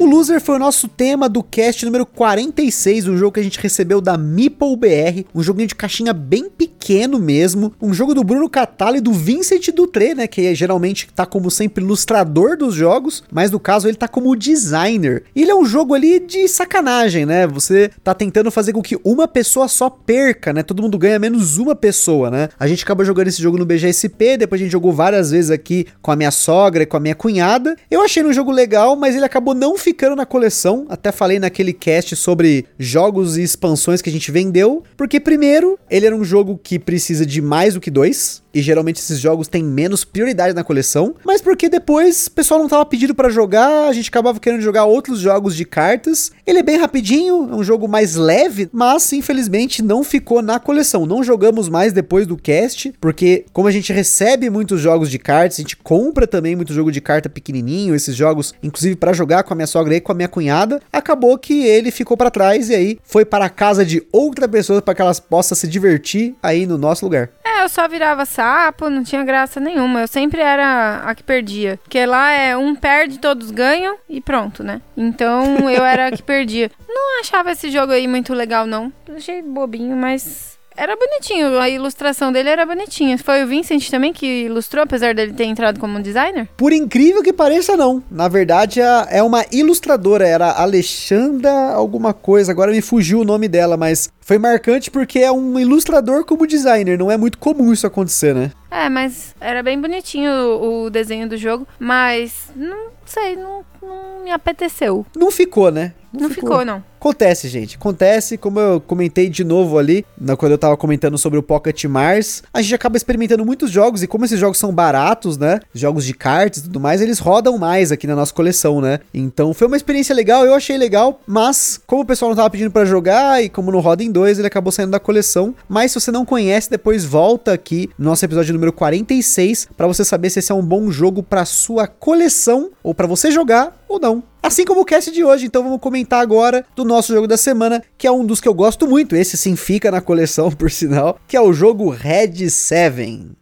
O 0.00 0.06
Loser 0.06 0.40
foi 0.40 0.54
o 0.54 0.58
nosso 0.60 0.86
tema 0.86 1.28
do 1.28 1.42
cast 1.42 1.84
número 1.84 2.06
46, 2.06 3.08
um 3.08 3.16
jogo 3.16 3.32
que 3.32 3.40
a 3.40 3.42
gente 3.42 3.58
recebeu 3.58 4.00
da 4.00 4.16
Meeple 4.16 4.76
BR, 4.76 5.24
um 5.34 5.42
joguinho 5.42 5.66
de 5.66 5.74
caixinha 5.74 6.12
bem 6.12 6.48
pequeno 6.48 7.18
mesmo, 7.18 7.74
um 7.82 7.92
jogo 7.92 8.14
do 8.14 8.22
Bruno 8.22 8.48
Catali 8.48 8.98
e 8.98 9.00
do 9.00 9.12
Vincent 9.12 9.70
Dutré, 9.74 10.14
né, 10.14 10.28
que 10.28 10.46
é, 10.46 10.54
geralmente 10.54 11.08
tá 11.12 11.26
como 11.26 11.50
sempre 11.50 11.82
ilustrador 11.82 12.56
dos 12.56 12.76
jogos, 12.76 13.24
mas 13.28 13.50
no 13.50 13.58
caso 13.58 13.88
ele 13.88 13.96
tá 13.96 14.06
como 14.06 14.36
designer. 14.36 15.24
Ele 15.34 15.50
é 15.50 15.54
um 15.54 15.64
jogo 15.64 15.94
ali 15.94 16.20
de 16.20 16.46
sacanagem, 16.46 17.26
né? 17.26 17.44
Você 17.48 17.90
tá 18.04 18.14
tentando 18.14 18.52
fazer 18.52 18.72
com 18.72 18.80
que 18.80 18.96
uma 19.02 19.26
pessoa 19.26 19.66
só 19.66 19.90
perca, 19.90 20.52
né? 20.52 20.62
Todo 20.62 20.80
mundo 20.80 20.96
ganha 20.96 21.18
menos 21.18 21.58
uma 21.58 21.74
pessoa, 21.74 22.30
né? 22.30 22.50
A 22.56 22.68
gente 22.68 22.84
acabou 22.84 23.04
jogando 23.04 23.26
esse 23.26 23.42
jogo 23.42 23.58
no 23.58 23.66
BGSP, 23.66 24.36
depois 24.36 24.60
a 24.60 24.64
gente 24.64 24.72
jogou 24.72 24.92
várias 24.92 25.32
vezes 25.32 25.50
aqui 25.50 25.86
com 26.00 26.12
a 26.12 26.16
minha 26.16 26.30
sogra 26.30 26.84
e 26.84 26.86
com 26.86 26.96
a 26.96 27.00
minha 27.00 27.16
cunhada. 27.16 27.76
Eu 27.90 28.00
achei 28.00 28.24
um 28.24 28.32
jogo 28.32 28.52
legal, 28.52 28.94
mas 28.94 29.16
ele 29.16 29.24
acabou 29.24 29.54
não 29.54 29.76
ficando 29.76 29.87
na 30.16 30.26
coleção. 30.26 30.86
Até 30.88 31.12
falei 31.12 31.38
naquele 31.38 31.72
cast 31.72 32.16
sobre 32.16 32.66
jogos 32.78 33.36
e 33.36 33.42
expansões 33.42 34.02
que 34.02 34.08
a 34.08 34.12
gente 34.12 34.30
vendeu. 34.30 34.82
Porque, 34.96 35.20
primeiro, 35.20 35.78
ele 35.90 36.06
era 36.06 36.16
um 36.16 36.24
jogo 36.24 36.58
que 36.62 36.78
precisa 36.78 37.24
de 37.24 37.40
mais 37.40 37.74
do 37.74 37.80
que 37.80 37.90
dois. 37.90 38.42
E 38.58 38.60
geralmente 38.60 38.96
esses 38.96 39.20
jogos 39.20 39.46
têm 39.46 39.62
menos 39.62 40.04
prioridade 40.04 40.52
na 40.52 40.64
coleção. 40.64 41.14
Mas 41.24 41.40
porque 41.40 41.68
depois 41.68 42.26
o 42.26 42.32
pessoal 42.32 42.58
não 42.58 42.68
tava 42.68 42.84
pedindo 42.84 43.14
para 43.14 43.28
jogar, 43.28 43.86
a 43.86 43.92
gente 43.92 44.08
acabava 44.08 44.40
querendo 44.40 44.60
jogar 44.60 44.84
outros 44.84 45.20
jogos 45.20 45.54
de 45.54 45.64
cartas. 45.64 46.32
Ele 46.44 46.58
é 46.58 46.62
bem 46.64 46.76
rapidinho, 46.76 47.48
é 47.52 47.54
um 47.54 47.62
jogo 47.62 47.86
mais 47.86 48.16
leve, 48.16 48.68
mas 48.72 49.12
infelizmente 49.12 49.80
não 49.80 50.02
ficou 50.02 50.42
na 50.42 50.58
coleção. 50.58 51.06
Não 51.06 51.22
jogamos 51.22 51.68
mais 51.68 51.92
depois 51.92 52.26
do 52.26 52.36
cast, 52.36 52.92
porque 53.00 53.44
como 53.52 53.68
a 53.68 53.70
gente 53.70 53.92
recebe 53.92 54.50
muitos 54.50 54.80
jogos 54.80 55.08
de 55.08 55.20
cartas, 55.20 55.60
a 55.60 55.62
gente 55.62 55.76
compra 55.76 56.26
também 56.26 56.56
muito 56.56 56.74
jogo 56.74 56.90
de 56.90 57.00
carta 57.00 57.28
pequenininho, 57.28 57.94
esses 57.94 58.16
jogos, 58.16 58.52
inclusive 58.60 58.96
para 58.96 59.12
jogar 59.12 59.44
com 59.44 59.52
a 59.52 59.56
minha 59.56 59.68
sogra 59.68 59.94
e 59.94 60.00
com 60.00 60.10
a 60.10 60.16
minha 60.16 60.26
cunhada, 60.26 60.80
acabou 60.92 61.38
que 61.38 61.64
ele 61.64 61.92
ficou 61.92 62.16
para 62.16 62.28
trás 62.28 62.70
e 62.70 62.74
aí 62.74 62.98
foi 63.04 63.24
para 63.24 63.44
a 63.44 63.50
casa 63.50 63.86
de 63.86 64.04
outra 64.10 64.48
pessoa 64.48 64.82
para 64.82 64.96
que 64.96 65.02
elas 65.02 65.20
possam 65.20 65.56
se 65.56 65.68
divertir 65.68 66.34
aí 66.42 66.66
no 66.66 66.76
nosso 66.76 67.04
lugar. 67.04 67.30
É, 67.44 67.62
eu 67.62 67.68
só 67.68 67.88
virava 67.88 68.24
sapo, 68.48 68.88
não 68.88 69.04
tinha 69.04 69.22
graça 69.24 69.60
nenhuma. 69.60 70.00
Eu 70.00 70.08
sempre 70.08 70.40
era 70.40 71.02
a 71.04 71.14
que 71.14 71.22
perdia. 71.22 71.78
Porque 71.82 72.04
lá 72.06 72.30
é 72.30 72.56
um 72.56 72.74
perde, 72.74 73.18
todos 73.18 73.50
ganham 73.50 73.98
e 74.08 74.20
pronto, 74.20 74.64
né? 74.64 74.80
Então 74.96 75.70
eu 75.70 75.84
era 75.84 76.06
a 76.08 76.10
que 76.10 76.22
perdia. 76.22 76.70
Não 76.88 77.20
achava 77.20 77.52
esse 77.52 77.70
jogo 77.70 77.92
aí 77.92 78.08
muito 78.08 78.32
legal, 78.32 78.66
não. 78.66 78.92
Achei 79.14 79.42
bobinho, 79.42 79.96
mas 79.96 80.57
era 80.78 80.94
bonitinho, 80.96 81.58
a 81.58 81.68
ilustração 81.68 82.30
dele 82.30 82.48
era 82.48 82.64
bonitinha. 82.64 83.18
Foi 83.18 83.42
o 83.42 83.48
Vincent 83.48 83.90
também 83.90 84.12
que 84.12 84.44
ilustrou, 84.44 84.84
apesar 84.84 85.12
dele 85.12 85.32
ter 85.32 85.44
entrado 85.44 85.80
como 85.80 86.00
designer? 86.00 86.48
Por 86.56 86.72
incrível 86.72 87.20
que 87.20 87.32
pareça, 87.32 87.76
não. 87.76 88.00
Na 88.08 88.28
verdade, 88.28 88.80
é 88.80 89.20
uma 89.20 89.44
ilustradora, 89.50 90.26
era 90.26 90.52
Alexandra 90.52 91.50
alguma 91.72 92.14
coisa, 92.14 92.52
agora 92.52 92.70
me 92.70 92.80
fugiu 92.80 93.20
o 93.20 93.24
nome 93.24 93.48
dela, 93.48 93.76
mas 93.76 94.08
foi 94.20 94.38
marcante 94.38 94.88
porque 94.88 95.18
é 95.18 95.32
um 95.32 95.58
ilustrador 95.58 96.24
como 96.24 96.46
designer, 96.46 96.96
não 96.96 97.10
é 97.10 97.16
muito 97.16 97.38
comum 97.38 97.72
isso 97.72 97.86
acontecer, 97.86 98.32
né? 98.32 98.52
É, 98.70 98.88
mas 98.88 99.34
era 99.40 99.62
bem 99.62 99.80
bonitinho 99.80 100.30
o, 100.30 100.84
o 100.84 100.90
desenho 100.90 101.28
do 101.28 101.36
jogo, 101.36 101.66
mas 101.78 102.50
não 102.54 102.90
sei, 103.04 103.34
não, 103.34 103.64
não 103.82 104.22
me 104.22 104.30
apeteceu. 104.30 105.04
Não 105.16 105.30
ficou, 105.30 105.72
né? 105.72 105.94
Não, 106.12 106.22
não 106.22 106.28
ficou. 106.28 106.50
ficou, 106.50 106.64
não. 106.64 106.84
Acontece, 106.98 107.48
gente. 107.48 107.76
Acontece, 107.76 108.36
como 108.36 108.58
eu 108.58 108.80
comentei 108.80 109.28
de 109.28 109.44
novo 109.44 109.78
ali, 109.78 110.04
na, 110.20 110.36
quando 110.36 110.52
eu 110.52 110.58
tava 110.58 110.76
comentando 110.76 111.16
sobre 111.16 111.38
o 111.38 111.42
Pocket 111.42 111.84
Mars, 111.84 112.42
a 112.52 112.60
gente 112.60 112.74
acaba 112.74 112.96
experimentando 112.96 113.46
muitos 113.46 113.70
jogos, 113.70 114.02
e 114.02 114.08
como 114.08 114.24
esses 114.24 114.38
jogos 114.38 114.58
são 114.58 114.72
baratos, 114.72 115.38
né? 115.38 115.60
Jogos 115.72 116.04
de 116.04 116.12
cartas 116.12 116.58
e 116.58 116.62
tudo 116.64 116.80
mais, 116.80 117.00
eles 117.00 117.20
rodam 117.20 117.56
mais 117.56 117.92
aqui 117.92 118.06
na 118.06 118.16
nossa 118.16 118.34
coleção, 118.34 118.80
né? 118.80 118.98
Então 119.14 119.54
foi 119.54 119.68
uma 119.68 119.76
experiência 119.76 120.12
legal, 120.12 120.44
eu 120.44 120.54
achei 120.54 120.76
legal, 120.76 121.20
mas 121.24 121.80
como 121.86 122.02
o 122.02 122.04
pessoal 122.04 122.30
não 122.30 122.36
tava 122.36 122.50
pedindo 122.50 122.70
para 122.72 122.84
jogar, 122.84 123.42
e 123.42 123.48
como 123.48 123.70
não 123.70 123.78
roda 123.78 124.02
em 124.02 124.10
dois, 124.10 124.38
ele 124.38 124.48
acabou 124.48 124.72
saindo 124.72 124.90
da 124.90 124.98
coleção. 124.98 125.54
Mas 125.68 125.92
se 125.92 126.00
você 126.00 126.10
não 126.10 126.24
conhece, 126.24 126.68
depois 126.68 127.04
volta 127.04 127.52
aqui 127.52 127.88
no 127.96 128.06
nosso 128.06 128.24
episódio 128.24 128.52
número 128.52 128.72
46 128.72 129.68
para 129.76 129.86
você 129.86 130.04
saber 130.04 130.30
se 130.30 130.40
esse 130.40 130.50
é 130.50 130.54
um 130.54 130.62
bom 130.62 130.90
jogo 130.90 131.22
para 131.22 131.44
sua 131.44 131.86
coleção 131.86 132.70
ou 132.82 132.92
para 132.92 133.06
você 133.06 133.30
jogar 133.30 133.78
ou 133.88 134.00
não. 134.00 134.22
Assim 134.42 134.64
como 134.64 134.80
o 134.80 134.84
cast 134.84 135.10
de 135.10 135.24
hoje, 135.24 135.46
então 135.46 135.62
vamos 135.62 135.80
comentar 135.80 136.20
agora 136.20 136.64
do 136.74 136.84
nosso 136.88 137.12
jogo 137.12 137.28
da 137.28 137.36
semana, 137.36 137.82
que 137.96 138.06
é 138.06 138.10
um 138.10 138.24
dos 138.24 138.40
que 138.40 138.48
eu 138.48 138.54
gosto 138.54 138.88
muito, 138.88 139.14
esse 139.14 139.36
sim 139.36 139.54
fica 139.54 139.90
na 139.90 140.00
coleção, 140.00 140.50
por 140.52 140.70
sinal, 140.70 141.20
que 141.28 141.36
é 141.36 141.40
o 141.40 141.52
jogo 141.52 141.90
Red 141.90 142.50
7. 142.50 143.37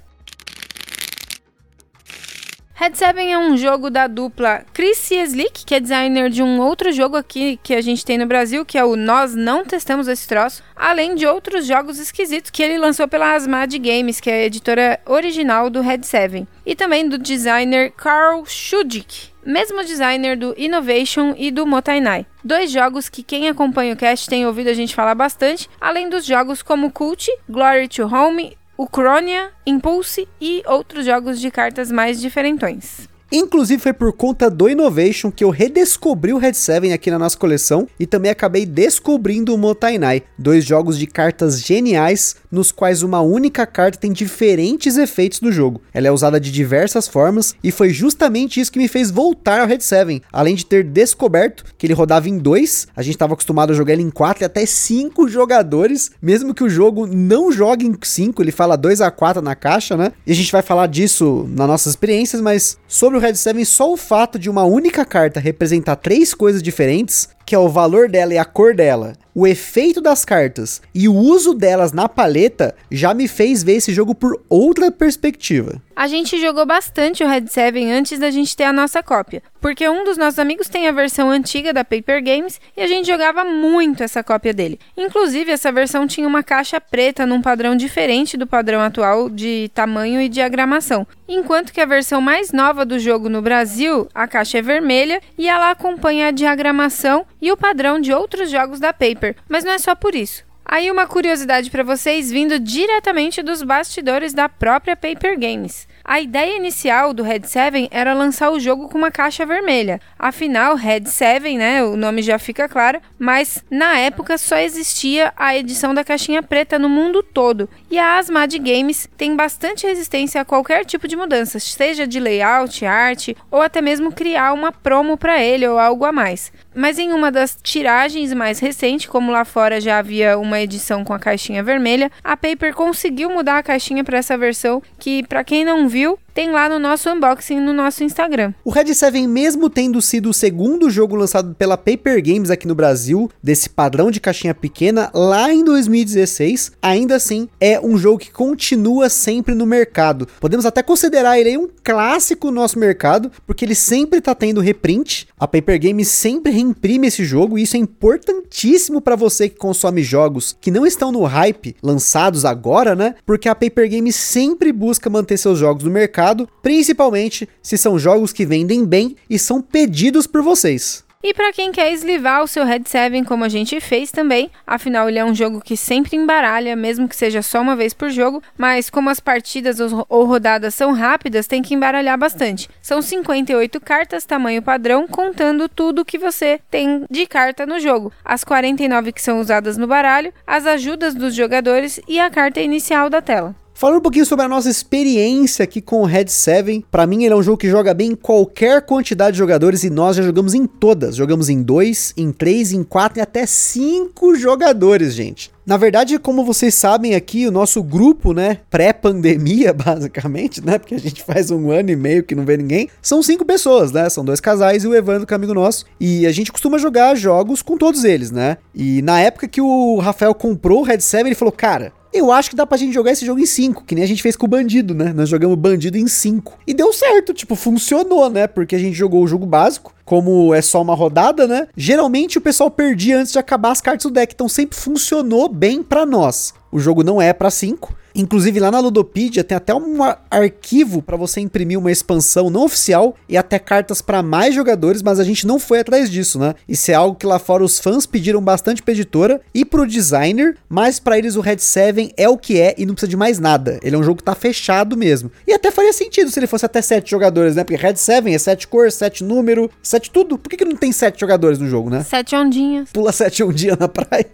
Red 2.80 2.94
7 2.94 3.18
é 3.18 3.36
um 3.36 3.56
jogo 3.56 3.90
da 3.90 4.06
dupla 4.06 4.64
Chris 4.72 4.98
Cieslik, 4.98 5.64
que 5.66 5.74
é 5.74 5.80
designer 5.80 6.30
de 6.30 6.44
um 6.44 6.60
outro 6.60 6.92
jogo 6.92 7.16
aqui 7.16 7.58
que 7.60 7.74
a 7.74 7.80
gente 7.80 8.04
tem 8.04 8.16
no 8.16 8.24
Brasil, 8.24 8.64
que 8.64 8.78
é 8.78 8.84
o 8.84 8.94
Nós 8.94 9.34
Não 9.34 9.64
Testamos 9.64 10.06
Esse 10.06 10.28
Troço, 10.28 10.62
além 10.76 11.16
de 11.16 11.26
outros 11.26 11.66
jogos 11.66 11.98
esquisitos 11.98 12.52
que 12.52 12.62
ele 12.62 12.78
lançou 12.78 13.08
pela 13.08 13.34
Asmad 13.34 13.76
Games, 13.80 14.20
que 14.20 14.30
é 14.30 14.34
a 14.34 14.44
editora 14.44 15.00
original 15.06 15.68
do 15.68 15.80
Red 15.80 16.04
7, 16.04 16.46
e 16.64 16.76
também 16.76 17.08
do 17.08 17.18
designer 17.18 17.90
Carl 17.96 18.46
Schudik, 18.46 19.30
mesmo 19.44 19.82
designer 19.82 20.36
do 20.36 20.54
Innovation 20.56 21.34
e 21.36 21.50
do 21.50 21.66
Motainai. 21.66 22.26
Dois 22.44 22.70
jogos 22.70 23.08
que 23.08 23.24
quem 23.24 23.48
acompanha 23.48 23.94
o 23.94 23.96
cast 23.96 24.28
tem 24.30 24.46
ouvido 24.46 24.68
a 24.68 24.74
gente 24.74 24.94
falar 24.94 25.16
bastante, 25.16 25.68
além 25.80 26.08
dos 26.08 26.24
jogos 26.24 26.62
como 26.62 26.92
Cult, 26.92 27.28
Glory 27.48 27.88
to 27.88 28.04
Home 28.06 28.56
o 28.78 28.86
Cronia, 28.86 29.50
Impulse 29.66 30.28
e 30.40 30.62
outros 30.64 31.04
jogos 31.04 31.40
de 31.40 31.50
cartas 31.50 31.90
mais 31.90 32.20
diferentões. 32.20 33.08
Inclusive 33.30 33.82
foi 33.82 33.92
por 33.92 34.10
conta 34.14 34.48
do 34.48 34.70
Innovation 34.70 35.30
que 35.30 35.44
eu 35.44 35.50
redescobri 35.50 36.32
o 36.32 36.38
Red 36.38 36.54
7 36.54 36.90
aqui 36.92 37.10
na 37.10 37.18
nossa 37.18 37.36
coleção 37.36 37.86
e 38.00 38.06
também 38.06 38.30
acabei 38.30 38.64
descobrindo 38.64 39.54
o 39.54 39.58
Motainai, 39.58 40.22
dois 40.38 40.64
jogos 40.64 40.98
de 40.98 41.06
cartas 41.06 41.60
geniais 41.60 42.36
nos 42.50 42.72
quais 42.72 43.02
uma 43.02 43.20
única 43.20 43.66
carta 43.66 43.98
tem 43.98 44.12
diferentes 44.12 44.96
efeitos 44.96 45.40
do 45.40 45.52
jogo. 45.52 45.82
Ela 45.92 46.08
é 46.08 46.10
usada 46.10 46.40
de 46.40 46.50
diversas 46.50 47.06
formas 47.06 47.54
e 47.62 47.70
foi 47.70 47.90
justamente 47.90 48.60
isso 48.60 48.72
que 48.72 48.78
me 48.78 48.88
fez 48.88 49.10
voltar 49.10 49.60
ao 49.60 49.66
Red 49.66 49.80
7, 49.80 50.22
além 50.32 50.54
de 50.54 50.64
ter 50.64 50.82
descoberto 50.82 51.66
que 51.76 51.86
ele 51.86 51.92
rodava 51.92 52.30
em 52.30 52.38
dois, 52.38 52.88
a 52.96 53.02
gente 53.02 53.16
estava 53.16 53.34
acostumado 53.34 53.72
a 53.72 53.76
jogar 53.76 53.92
ele 53.92 54.02
em 54.02 54.10
quatro 54.10 54.42
e 54.42 54.46
até 54.46 54.64
cinco 54.64 55.28
jogadores, 55.28 56.12
mesmo 56.22 56.54
que 56.54 56.64
o 56.64 56.70
jogo 56.70 57.06
não 57.06 57.52
jogue 57.52 57.86
em 57.86 57.94
cinco, 58.04 58.42
ele 58.42 58.52
fala 58.52 58.74
2 58.74 59.02
a 59.02 59.10
4 59.10 59.42
na 59.42 59.54
caixa, 59.54 59.98
né? 59.98 60.12
E 60.26 60.32
a 60.32 60.34
gente 60.34 60.50
vai 60.50 60.62
falar 60.62 60.86
disso 60.86 61.46
nas 61.50 61.68
nossas 61.68 61.92
experiências, 61.92 62.40
mas 62.40 62.78
sobre 62.88 63.17
o 63.18 63.20
Red 63.20 63.34
7, 63.34 63.64
só 63.66 63.92
o 63.92 63.96
fato 63.96 64.38
de 64.38 64.48
uma 64.48 64.64
única 64.64 65.04
carta 65.04 65.40
representar 65.40 65.96
três 65.96 66.32
coisas 66.32 66.62
diferentes, 66.62 67.28
que 67.48 67.54
é 67.54 67.58
o 67.58 67.66
valor 67.66 68.10
dela 68.10 68.34
e 68.34 68.36
a 68.36 68.44
cor 68.44 68.74
dela, 68.74 69.14
o 69.34 69.46
efeito 69.46 70.02
das 70.02 70.22
cartas 70.22 70.82
e 70.94 71.08
o 71.08 71.14
uso 71.14 71.54
delas 71.54 71.92
na 71.92 72.06
paleta, 72.06 72.74
já 72.90 73.14
me 73.14 73.26
fez 73.26 73.62
ver 73.62 73.76
esse 73.76 73.90
jogo 73.90 74.14
por 74.14 74.38
outra 74.50 74.90
perspectiva. 74.90 75.80
A 75.96 76.06
gente 76.06 76.40
jogou 76.40 76.66
bastante 76.66 77.24
o 77.24 77.28
Red 77.28 77.46
7 77.46 77.84
antes 77.90 78.18
da 78.18 78.30
gente 78.30 78.56
ter 78.56 78.64
a 78.64 78.72
nossa 78.72 79.02
cópia, 79.02 79.42
porque 79.60 79.88
um 79.88 80.04
dos 80.04 80.16
nossos 80.16 80.38
amigos 80.38 80.68
tem 80.68 80.86
a 80.86 80.92
versão 80.92 81.30
antiga 81.30 81.72
da 81.72 81.84
Paper 81.84 82.22
Games 82.22 82.60
e 82.76 82.80
a 82.80 82.86
gente 82.86 83.06
jogava 83.06 83.44
muito 83.44 84.02
essa 84.02 84.22
cópia 84.22 84.52
dele. 84.52 84.78
Inclusive, 84.96 85.50
essa 85.50 85.72
versão 85.72 86.06
tinha 86.06 86.28
uma 86.28 86.42
caixa 86.42 86.80
preta 86.80 87.26
num 87.26 87.42
padrão 87.42 87.74
diferente 87.74 88.36
do 88.36 88.46
padrão 88.46 88.80
atual 88.80 89.28
de 89.28 89.70
tamanho 89.74 90.20
e 90.20 90.28
diagramação, 90.28 91.06
enquanto 91.28 91.72
que 91.72 91.80
a 91.80 91.86
versão 91.86 92.20
mais 92.20 92.52
nova 92.52 92.84
do 92.84 92.98
jogo 92.98 93.28
no 93.28 93.42
Brasil, 93.42 94.08
a 94.14 94.28
caixa 94.28 94.58
é 94.58 94.62
vermelha 94.62 95.20
e 95.36 95.48
ela 95.48 95.70
acompanha 95.70 96.28
a 96.28 96.32
diagramação 96.32 97.26
e 97.40 97.50
o 97.52 97.56
padrão 97.56 98.00
de 98.00 98.12
outros 98.12 98.50
jogos 98.50 98.80
da 98.80 98.92
Paper, 98.92 99.36
mas 99.48 99.64
não 99.64 99.72
é 99.72 99.78
só 99.78 99.94
por 99.94 100.14
isso. 100.14 100.44
Aí 100.64 100.90
uma 100.90 101.06
curiosidade 101.06 101.70
para 101.70 101.82
vocês 101.82 102.30
vindo 102.30 102.58
diretamente 102.58 103.42
dos 103.42 103.62
bastidores 103.62 104.34
da 104.34 104.50
própria 104.50 104.94
Paper 104.94 105.38
Games. 105.38 105.88
A 106.10 106.22
ideia 106.22 106.56
inicial 106.56 107.12
do 107.12 107.22
Red 107.22 107.42
7 107.42 107.88
era 107.90 108.14
lançar 108.14 108.50
o 108.50 108.58
jogo 108.58 108.88
com 108.88 108.96
uma 108.96 109.10
caixa 109.10 109.44
vermelha. 109.44 110.00
Afinal, 110.18 110.74
Red 110.74 111.04
7, 111.04 111.54
né, 111.58 111.84
o 111.84 111.98
nome 111.98 112.22
já 112.22 112.38
fica 112.38 112.66
claro, 112.66 112.98
mas 113.18 113.62
na 113.70 113.98
época 113.98 114.38
só 114.38 114.56
existia 114.56 115.34
a 115.36 115.54
edição 115.54 115.92
da 115.92 116.02
caixinha 116.02 116.42
preta 116.42 116.78
no 116.78 116.88
mundo 116.88 117.22
todo. 117.22 117.68
E 117.90 117.98
a 117.98 118.16
Asmad 118.16 118.54
Games 118.58 119.06
tem 119.18 119.36
bastante 119.36 119.86
resistência 119.86 120.40
a 120.40 120.46
qualquer 120.46 120.86
tipo 120.86 121.06
de 121.06 121.14
mudança, 121.14 121.58
seja 121.58 122.06
de 122.06 122.18
layout, 122.18 122.86
arte 122.86 123.36
ou 123.50 123.60
até 123.60 123.82
mesmo 123.82 124.10
criar 124.10 124.54
uma 124.54 124.72
promo 124.72 125.14
para 125.14 125.42
ele 125.44 125.68
ou 125.68 125.78
algo 125.78 126.06
a 126.06 126.10
mais. 126.10 126.50
Mas 126.74 126.98
em 126.98 127.12
uma 127.12 127.30
das 127.30 127.58
tiragens 127.62 128.32
mais 128.32 128.60
recentes, 128.60 129.10
como 129.10 129.30
lá 129.30 129.44
fora 129.44 129.78
já 129.78 129.98
havia 129.98 130.38
uma 130.38 130.58
edição 130.58 131.04
com 131.04 131.12
a 131.12 131.18
caixinha 131.18 131.62
vermelha, 131.62 132.10
a 132.24 132.34
Paper 132.34 132.72
conseguiu 132.72 133.28
mudar 133.28 133.58
a 133.58 133.62
caixinha 133.62 134.02
para 134.02 134.16
essa 134.16 134.38
versão 134.38 134.82
que, 134.98 135.22
para 135.24 135.44
quem 135.44 135.64
não 135.64 135.88
viu, 135.88 135.97
viu? 135.98 136.18
Tem 136.38 136.52
lá 136.52 136.68
no 136.68 136.78
nosso 136.78 137.10
unboxing 137.10 137.58
no 137.58 137.72
nosso 137.72 138.04
Instagram. 138.04 138.54
O 138.64 138.70
Red 138.70 138.94
7, 138.94 139.26
mesmo 139.26 139.68
tendo 139.68 140.00
sido 140.00 140.30
o 140.30 140.32
segundo 140.32 140.88
jogo 140.88 141.16
lançado 141.16 141.52
pela 141.56 141.76
Paper 141.76 142.22
Games 142.22 142.48
aqui 142.48 142.64
no 142.64 142.76
Brasil, 142.76 143.28
desse 143.42 143.68
padrão 143.68 144.08
de 144.08 144.20
caixinha 144.20 144.54
pequena, 144.54 145.10
lá 145.12 145.52
em 145.52 145.64
2016, 145.64 146.70
ainda 146.80 147.16
assim 147.16 147.48
é 147.60 147.80
um 147.80 147.98
jogo 147.98 148.18
que 148.18 148.30
continua 148.30 149.08
sempre 149.08 149.52
no 149.52 149.66
mercado. 149.66 150.28
Podemos 150.38 150.64
até 150.64 150.80
considerar 150.80 151.40
ele 151.40 151.58
um 151.58 151.68
clássico 151.82 152.52
no 152.52 152.60
nosso 152.60 152.78
mercado, 152.78 153.32
porque 153.44 153.64
ele 153.64 153.74
sempre 153.74 154.20
tá 154.20 154.32
tendo 154.32 154.60
reprint. 154.60 155.26
A 155.40 155.48
Paper 155.48 155.80
Games 155.80 156.06
sempre 156.06 156.52
reimprime 156.52 157.08
esse 157.08 157.24
jogo 157.24 157.58
e 157.58 157.62
isso 157.62 157.74
é 157.74 157.80
importantíssimo 157.80 159.00
para 159.00 159.16
você 159.16 159.48
que 159.48 159.56
consome 159.56 160.04
jogos 160.04 160.56
que 160.60 160.70
não 160.70 160.86
estão 160.86 161.10
no 161.10 161.24
hype, 161.24 161.74
lançados 161.82 162.44
agora, 162.44 162.94
né? 162.94 163.16
Porque 163.26 163.48
a 163.48 163.56
Paper 163.56 163.90
Games 163.90 164.14
sempre 164.14 164.70
busca 164.70 165.10
manter 165.10 165.36
seus 165.36 165.58
jogos 165.58 165.82
no 165.82 165.90
mercado 165.90 166.27
mercado, 166.28 166.48
principalmente 166.62 167.48
se 167.62 167.78
são 167.78 167.98
jogos 167.98 168.32
que 168.32 168.46
vendem 168.46 168.84
bem 168.84 169.16
e 169.28 169.38
são 169.38 169.60
pedidos 169.62 170.26
por 170.26 170.42
vocês. 170.42 171.06
E 171.20 171.34
para 171.34 171.52
quem 171.52 171.72
quer 171.72 171.92
eslivar 171.92 172.44
o 172.44 172.46
seu 172.46 172.64
Red 172.64 172.82
7 172.86 173.24
como 173.24 173.42
a 173.42 173.48
gente 173.48 173.80
fez 173.80 174.12
também, 174.12 174.52
afinal 174.64 175.08
ele 175.08 175.18
é 175.18 175.24
um 175.24 175.34
jogo 175.34 175.60
que 175.60 175.76
sempre 175.76 176.16
embaralha, 176.16 176.76
mesmo 176.76 177.08
que 177.08 177.16
seja 177.16 177.42
só 177.42 177.60
uma 177.60 177.74
vez 177.74 177.92
por 177.92 178.08
jogo, 178.08 178.40
mas 178.56 178.88
como 178.88 179.10
as 179.10 179.18
partidas 179.18 179.78
ou 179.80 180.24
rodadas 180.24 180.74
são 180.74 180.92
rápidas, 180.92 181.48
tem 181.48 181.60
que 181.60 181.74
embaralhar 181.74 182.16
bastante. 182.16 182.70
São 182.80 183.02
58 183.02 183.80
cartas 183.80 184.24
tamanho 184.24 184.62
padrão, 184.62 185.08
contando 185.08 185.68
tudo 185.68 186.04
que 186.04 186.18
você 186.18 186.60
tem 186.70 187.04
de 187.10 187.26
carta 187.26 187.66
no 187.66 187.80
jogo. 187.80 188.12
As 188.24 188.44
49 188.44 189.10
que 189.10 189.20
são 189.20 189.40
usadas 189.40 189.76
no 189.76 189.88
baralho, 189.88 190.32
as 190.46 190.66
ajudas 190.66 191.16
dos 191.16 191.34
jogadores 191.34 191.98
e 192.06 192.20
a 192.20 192.30
carta 192.30 192.60
inicial 192.60 193.10
da 193.10 193.20
tela. 193.20 193.56
Falando 193.78 193.98
um 193.98 194.02
pouquinho 194.02 194.26
sobre 194.26 194.44
a 194.44 194.48
nossa 194.48 194.68
experiência 194.68 195.62
aqui 195.62 195.80
com 195.80 196.00
o 196.00 196.04
Red 196.04 196.26
7, 196.26 196.84
para 196.90 197.06
mim 197.06 197.22
ele 197.22 197.32
é 197.32 197.36
um 197.36 197.42
jogo 197.44 197.56
que 197.56 197.70
joga 197.70 197.94
bem 197.94 198.10
em 198.10 198.16
qualquer 198.16 198.82
quantidade 198.82 199.34
de 199.34 199.38
jogadores 199.38 199.84
e 199.84 199.88
nós 199.88 200.16
já 200.16 200.22
jogamos 200.24 200.52
em 200.52 200.66
todas. 200.66 201.14
Jogamos 201.14 201.48
em 201.48 201.62
2, 201.62 202.14
em 202.16 202.32
3, 202.32 202.72
em 202.72 202.82
4 202.82 203.20
e 203.20 203.22
até 203.22 203.46
5 203.46 204.34
jogadores, 204.34 205.14
gente. 205.14 205.52
Na 205.64 205.76
verdade, 205.76 206.18
como 206.18 206.44
vocês 206.44 206.74
sabem 206.74 207.14
aqui, 207.14 207.46
o 207.46 207.52
nosso 207.52 207.80
grupo, 207.80 208.32
né, 208.32 208.58
pré-pandemia, 208.68 209.70
basicamente, 209.76 210.64
né, 210.64 210.76
porque 210.76 210.96
a 210.96 210.98
gente 210.98 211.22
faz 211.22 211.52
um 211.52 211.70
ano 211.70 211.90
e 211.90 211.94
meio 211.94 212.24
que 212.24 212.34
não 212.34 212.44
vê 212.44 212.56
ninguém, 212.56 212.88
são 213.00 213.22
cinco 213.22 213.44
pessoas, 213.44 213.92
né, 213.92 214.08
são 214.08 214.24
dois 214.24 214.40
casais 214.40 214.82
e 214.82 214.88
o 214.88 214.94
Evandro, 214.94 215.24
que 215.26 215.34
é 215.34 215.36
amigo 215.36 215.54
nosso, 215.54 215.84
e 216.00 216.26
a 216.26 216.32
gente 216.32 216.50
costuma 216.50 216.78
jogar 216.78 217.14
jogos 217.14 217.60
com 217.60 217.76
todos 217.76 218.02
eles, 218.02 218.30
né, 218.30 218.56
e 218.74 219.02
na 219.02 219.20
época 219.20 219.46
que 219.46 219.60
o 219.60 219.98
Rafael 219.98 220.34
comprou 220.34 220.80
o 220.80 220.84
Red 220.84 221.00
7, 221.00 221.26
ele 221.26 221.34
falou, 221.34 221.52
cara, 221.52 221.92
eu 222.12 222.32
acho 222.32 222.50
que 222.50 222.56
dá 222.56 222.66
pra 222.66 222.78
gente 222.78 222.92
jogar 222.92 223.12
esse 223.12 223.24
jogo 223.24 223.40
em 223.40 223.46
5, 223.46 223.84
que 223.84 223.94
nem 223.94 224.04
a 224.04 224.06
gente 224.06 224.22
fez 224.22 224.36
com 224.36 224.46
o 224.46 224.48
Bandido, 224.48 224.94
né? 224.94 225.12
Nós 225.12 225.28
jogamos 225.28 225.56
Bandido 225.56 225.98
em 225.98 226.08
5. 226.08 226.58
E 226.66 226.74
deu 226.74 226.92
certo, 226.92 227.34
tipo, 227.34 227.54
funcionou, 227.54 228.30
né? 228.30 228.46
Porque 228.46 228.74
a 228.74 228.78
gente 228.78 228.94
jogou 228.94 229.22
o 229.22 229.26
jogo 229.26 229.44
básico, 229.44 229.92
como 230.04 230.54
é 230.54 230.62
só 230.62 230.80
uma 230.80 230.94
rodada, 230.94 231.46
né? 231.46 231.68
Geralmente 231.76 232.38
o 232.38 232.40
pessoal 232.40 232.70
perdia 232.70 233.18
antes 233.18 233.32
de 233.32 233.38
acabar 233.38 233.72
as 233.72 233.80
cartas 233.80 234.04
do 234.04 234.14
deck, 234.14 234.32
então 234.34 234.48
sempre 234.48 234.76
funcionou 234.76 235.48
bem 235.48 235.82
para 235.82 236.06
nós. 236.06 236.54
O 236.72 236.78
jogo 236.78 237.02
não 237.02 237.20
é 237.20 237.32
para 237.32 237.50
5. 237.50 237.97
Inclusive 238.18 238.58
lá 238.58 238.70
na 238.70 238.80
Ludopedia 238.80 239.44
tem 239.44 239.56
até 239.56 239.72
um 239.72 239.98
arquivo 240.28 241.00
para 241.00 241.16
você 241.16 241.40
imprimir 241.40 241.78
uma 241.78 241.92
expansão 241.92 242.50
não 242.50 242.64
oficial 242.64 243.14
e 243.28 243.36
até 243.36 243.60
cartas 243.60 244.02
para 244.02 244.24
mais 244.24 244.54
jogadores, 244.54 245.02
mas 245.02 245.20
a 245.20 245.24
gente 245.24 245.46
não 245.46 245.60
foi 245.60 245.78
atrás 245.78 246.10
disso, 246.10 246.36
né? 246.36 246.54
Isso 246.68 246.90
é 246.90 246.94
algo 246.94 247.16
que 247.16 247.24
lá 247.26 247.38
fora 247.38 247.62
os 247.62 247.78
fãs 247.78 248.06
pediram 248.06 248.42
bastante 248.42 248.82
pra 248.82 248.92
editora 248.92 249.40
e 249.54 249.64
pro 249.64 249.86
designer, 249.86 250.56
mas 250.68 250.98
para 250.98 251.16
eles 251.16 251.36
o 251.36 251.40
Red 251.40 251.58
7 251.58 252.12
é 252.16 252.28
o 252.28 252.36
que 252.36 252.60
é 252.60 252.74
e 252.76 252.84
não 252.84 252.94
precisa 252.94 253.08
de 253.08 253.16
mais 253.16 253.38
nada. 253.38 253.78
Ele 253.82 253.94
é 253.94 253.98
um 253.98 254.02
jogo 254.02 254.18
que 254.18 254.24
tá 254.24 254.34
fechado 254.34 254.96
mesmo. 254.96 255.30
E 255.46 255.52
até 255.52 255.70
faria 255.70 255.92
sentido 255.92 256.28
se 256.28 256.40
ele 256.40 256.48
fosse 256.48 256.66
até 256.66 256.82
7 256.82 257.08
jogadores, 257.08 257.54
né? 257.54 257.62
Porque 257.62 257.80
Red 257.80 257.96
7 257.96 258.28
é 258.34 258.38
7 258.38 258.66
cores, 258.66 258.94
7 258.94 259.22
número, 259.22 259.70
7 259.80 260.10
tudo. 260.10 260.36
Por 260.36 260.50
que, 260.50 260.56
que 260.56 260.64
não 260.64 260.74
tem 260.74 260.90
7 260.90 261.20
jogadores 261.20 261.60
no 261.60 261.68
jogo, 261.68 261.88
né? 261.88 262.02
7 262.02 262.34
ondinhas. 262.34 262.90
Pula 262.90 263.12
7 263.12 263.44
ondinhas 263.44 263.78
na 263.78 263.86
praia. 263.86 264.26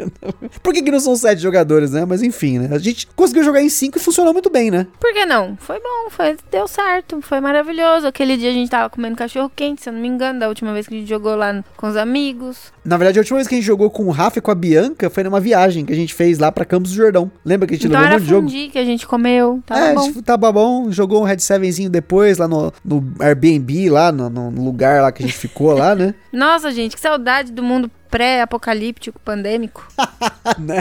Por 0.62 0.72
que, 0.72 0.82
que 0.82 0.90
não 0.90 1.00
são 1.00 1.14
7 1.14 1.40
jogadores, 1.40 1.90
né? 1.90 2.06
Mas 2.06 2.22
enfim, 2.22 2.60
né? 2.60 2.70
A 2.72 2.78
gente 2.78 3.06
conseguiu 3.08 3.44
jogar 3.44 3.62
em 3.62 3.68
5 3.74 3.98
e 3.98 4.00
funcionou 4.00 4.32
muito 4.32 4.50
bem, 4.50 4.70
né? 4.70 4.86
Por 5.00 5.12
que 5.12 5.26
não? 5.26 5.56
Foi 5.56 5.78
bom, 5.78 6.10
foi, 6.10 6.36
deu 6.50 6.66
certo, 6.66 7.20
foi 7.20 7.40
maravilhoso. 7.40 8.06
Aquele 8.06 8.36
dia 8.36 8.50
a 8.50 8.52
gente 8.52 8.70
tava 8.70 8.90
comendo 8.90 9.16
cachorro 9.16 9.50
quente, 9.54 9.82
se 9.82 9.88
eu 9.88 9.92
não 9.92 10.00
me 10.00 10.08
engano, 10.08 10.40
da 10.40 10.48
última 10.48 10.72
vez 10.72 10.86
que 10.86 10.94
a 10.94 10.98
gente 10.98 11.08
jogou 11.08 11.34
lá 11.34 11.64
com 11.76 11.88
os 11.88 11.96
amigos. 11.96 12.72
Na 12.84 12.96
verdade, 12.96 13.18
a 13.18 13.22
última 13.22 13.38
vez 13.38 13.48
que 13.48 13.54
a 13.54 13.58
gente 13.58 13.66
jogou 13.66 13.90
com 13.90 14.04
o 14.04 14.10
Rafa 14.10 14.38
e 14.38 14.42
com 14.42 14.50
a 14.50 14.54
Bianca 14.54 15.08
foi 15.10 15.22
numa 15.22 15.40
viagem 15.40 15.84
que 15.84 15.92
a 15.92 15.96
gente 15.96 16.14
fez 16.14 16.38
lá 16.38 16.52
pra 16.52 16.64
Campos 16.64 16.90
do 16.90 16.96
Jordão. 16.96 17.30
Lembra 17.44 17.66
que 17.66 17.74
a 17.74 17.76
gente 17.76 17.86
então 17.86 18.00
levou 18.00 18.16
um 18.16 18.42
monte 18.42 18.50
de 18.50 18.58
jogo? 18.60 18.72
que 18.72 18.78
a 18.78 18.84
gente 18.84 19.06
comeu, 19.06 19.62
tava 19.66 19.80
é, 19.80 19.94
bom. 19.94 20.12
tava 20.22 20.52
bom, 20.52 20.90
jogou 20.90 21.22
um 21.22 21.24
Red 21.24 21.38
Sevenzinho 21.38 21.90
depois 21.90 22.38
lá 22.38 22.48
no, 22.48 22.72
no 22.84 23.14
Airbnb, 23.20 23.90
lá 23.90 24.12
no, 24.12 24.28
no 24.30 24.64
lugar 24.64 25.02
lá 25.02 25.12
que 25.12 25.22
a 25.22 25.26
gente 25.26 25.36
ficou 25.38 25.72
lá, 25.72 25.94
né? 25.94 26.14
Nossa, 26.32 26.70
gente, 26.70 26.94
que 26.94 27.00
saudade 27.00 27.52
do 27.52 27.62
mundo 27.62 27.90
pré-apocalíptico, 28.14 29.18
pandêmico. 29.24 29.86
né? 30.58 30.80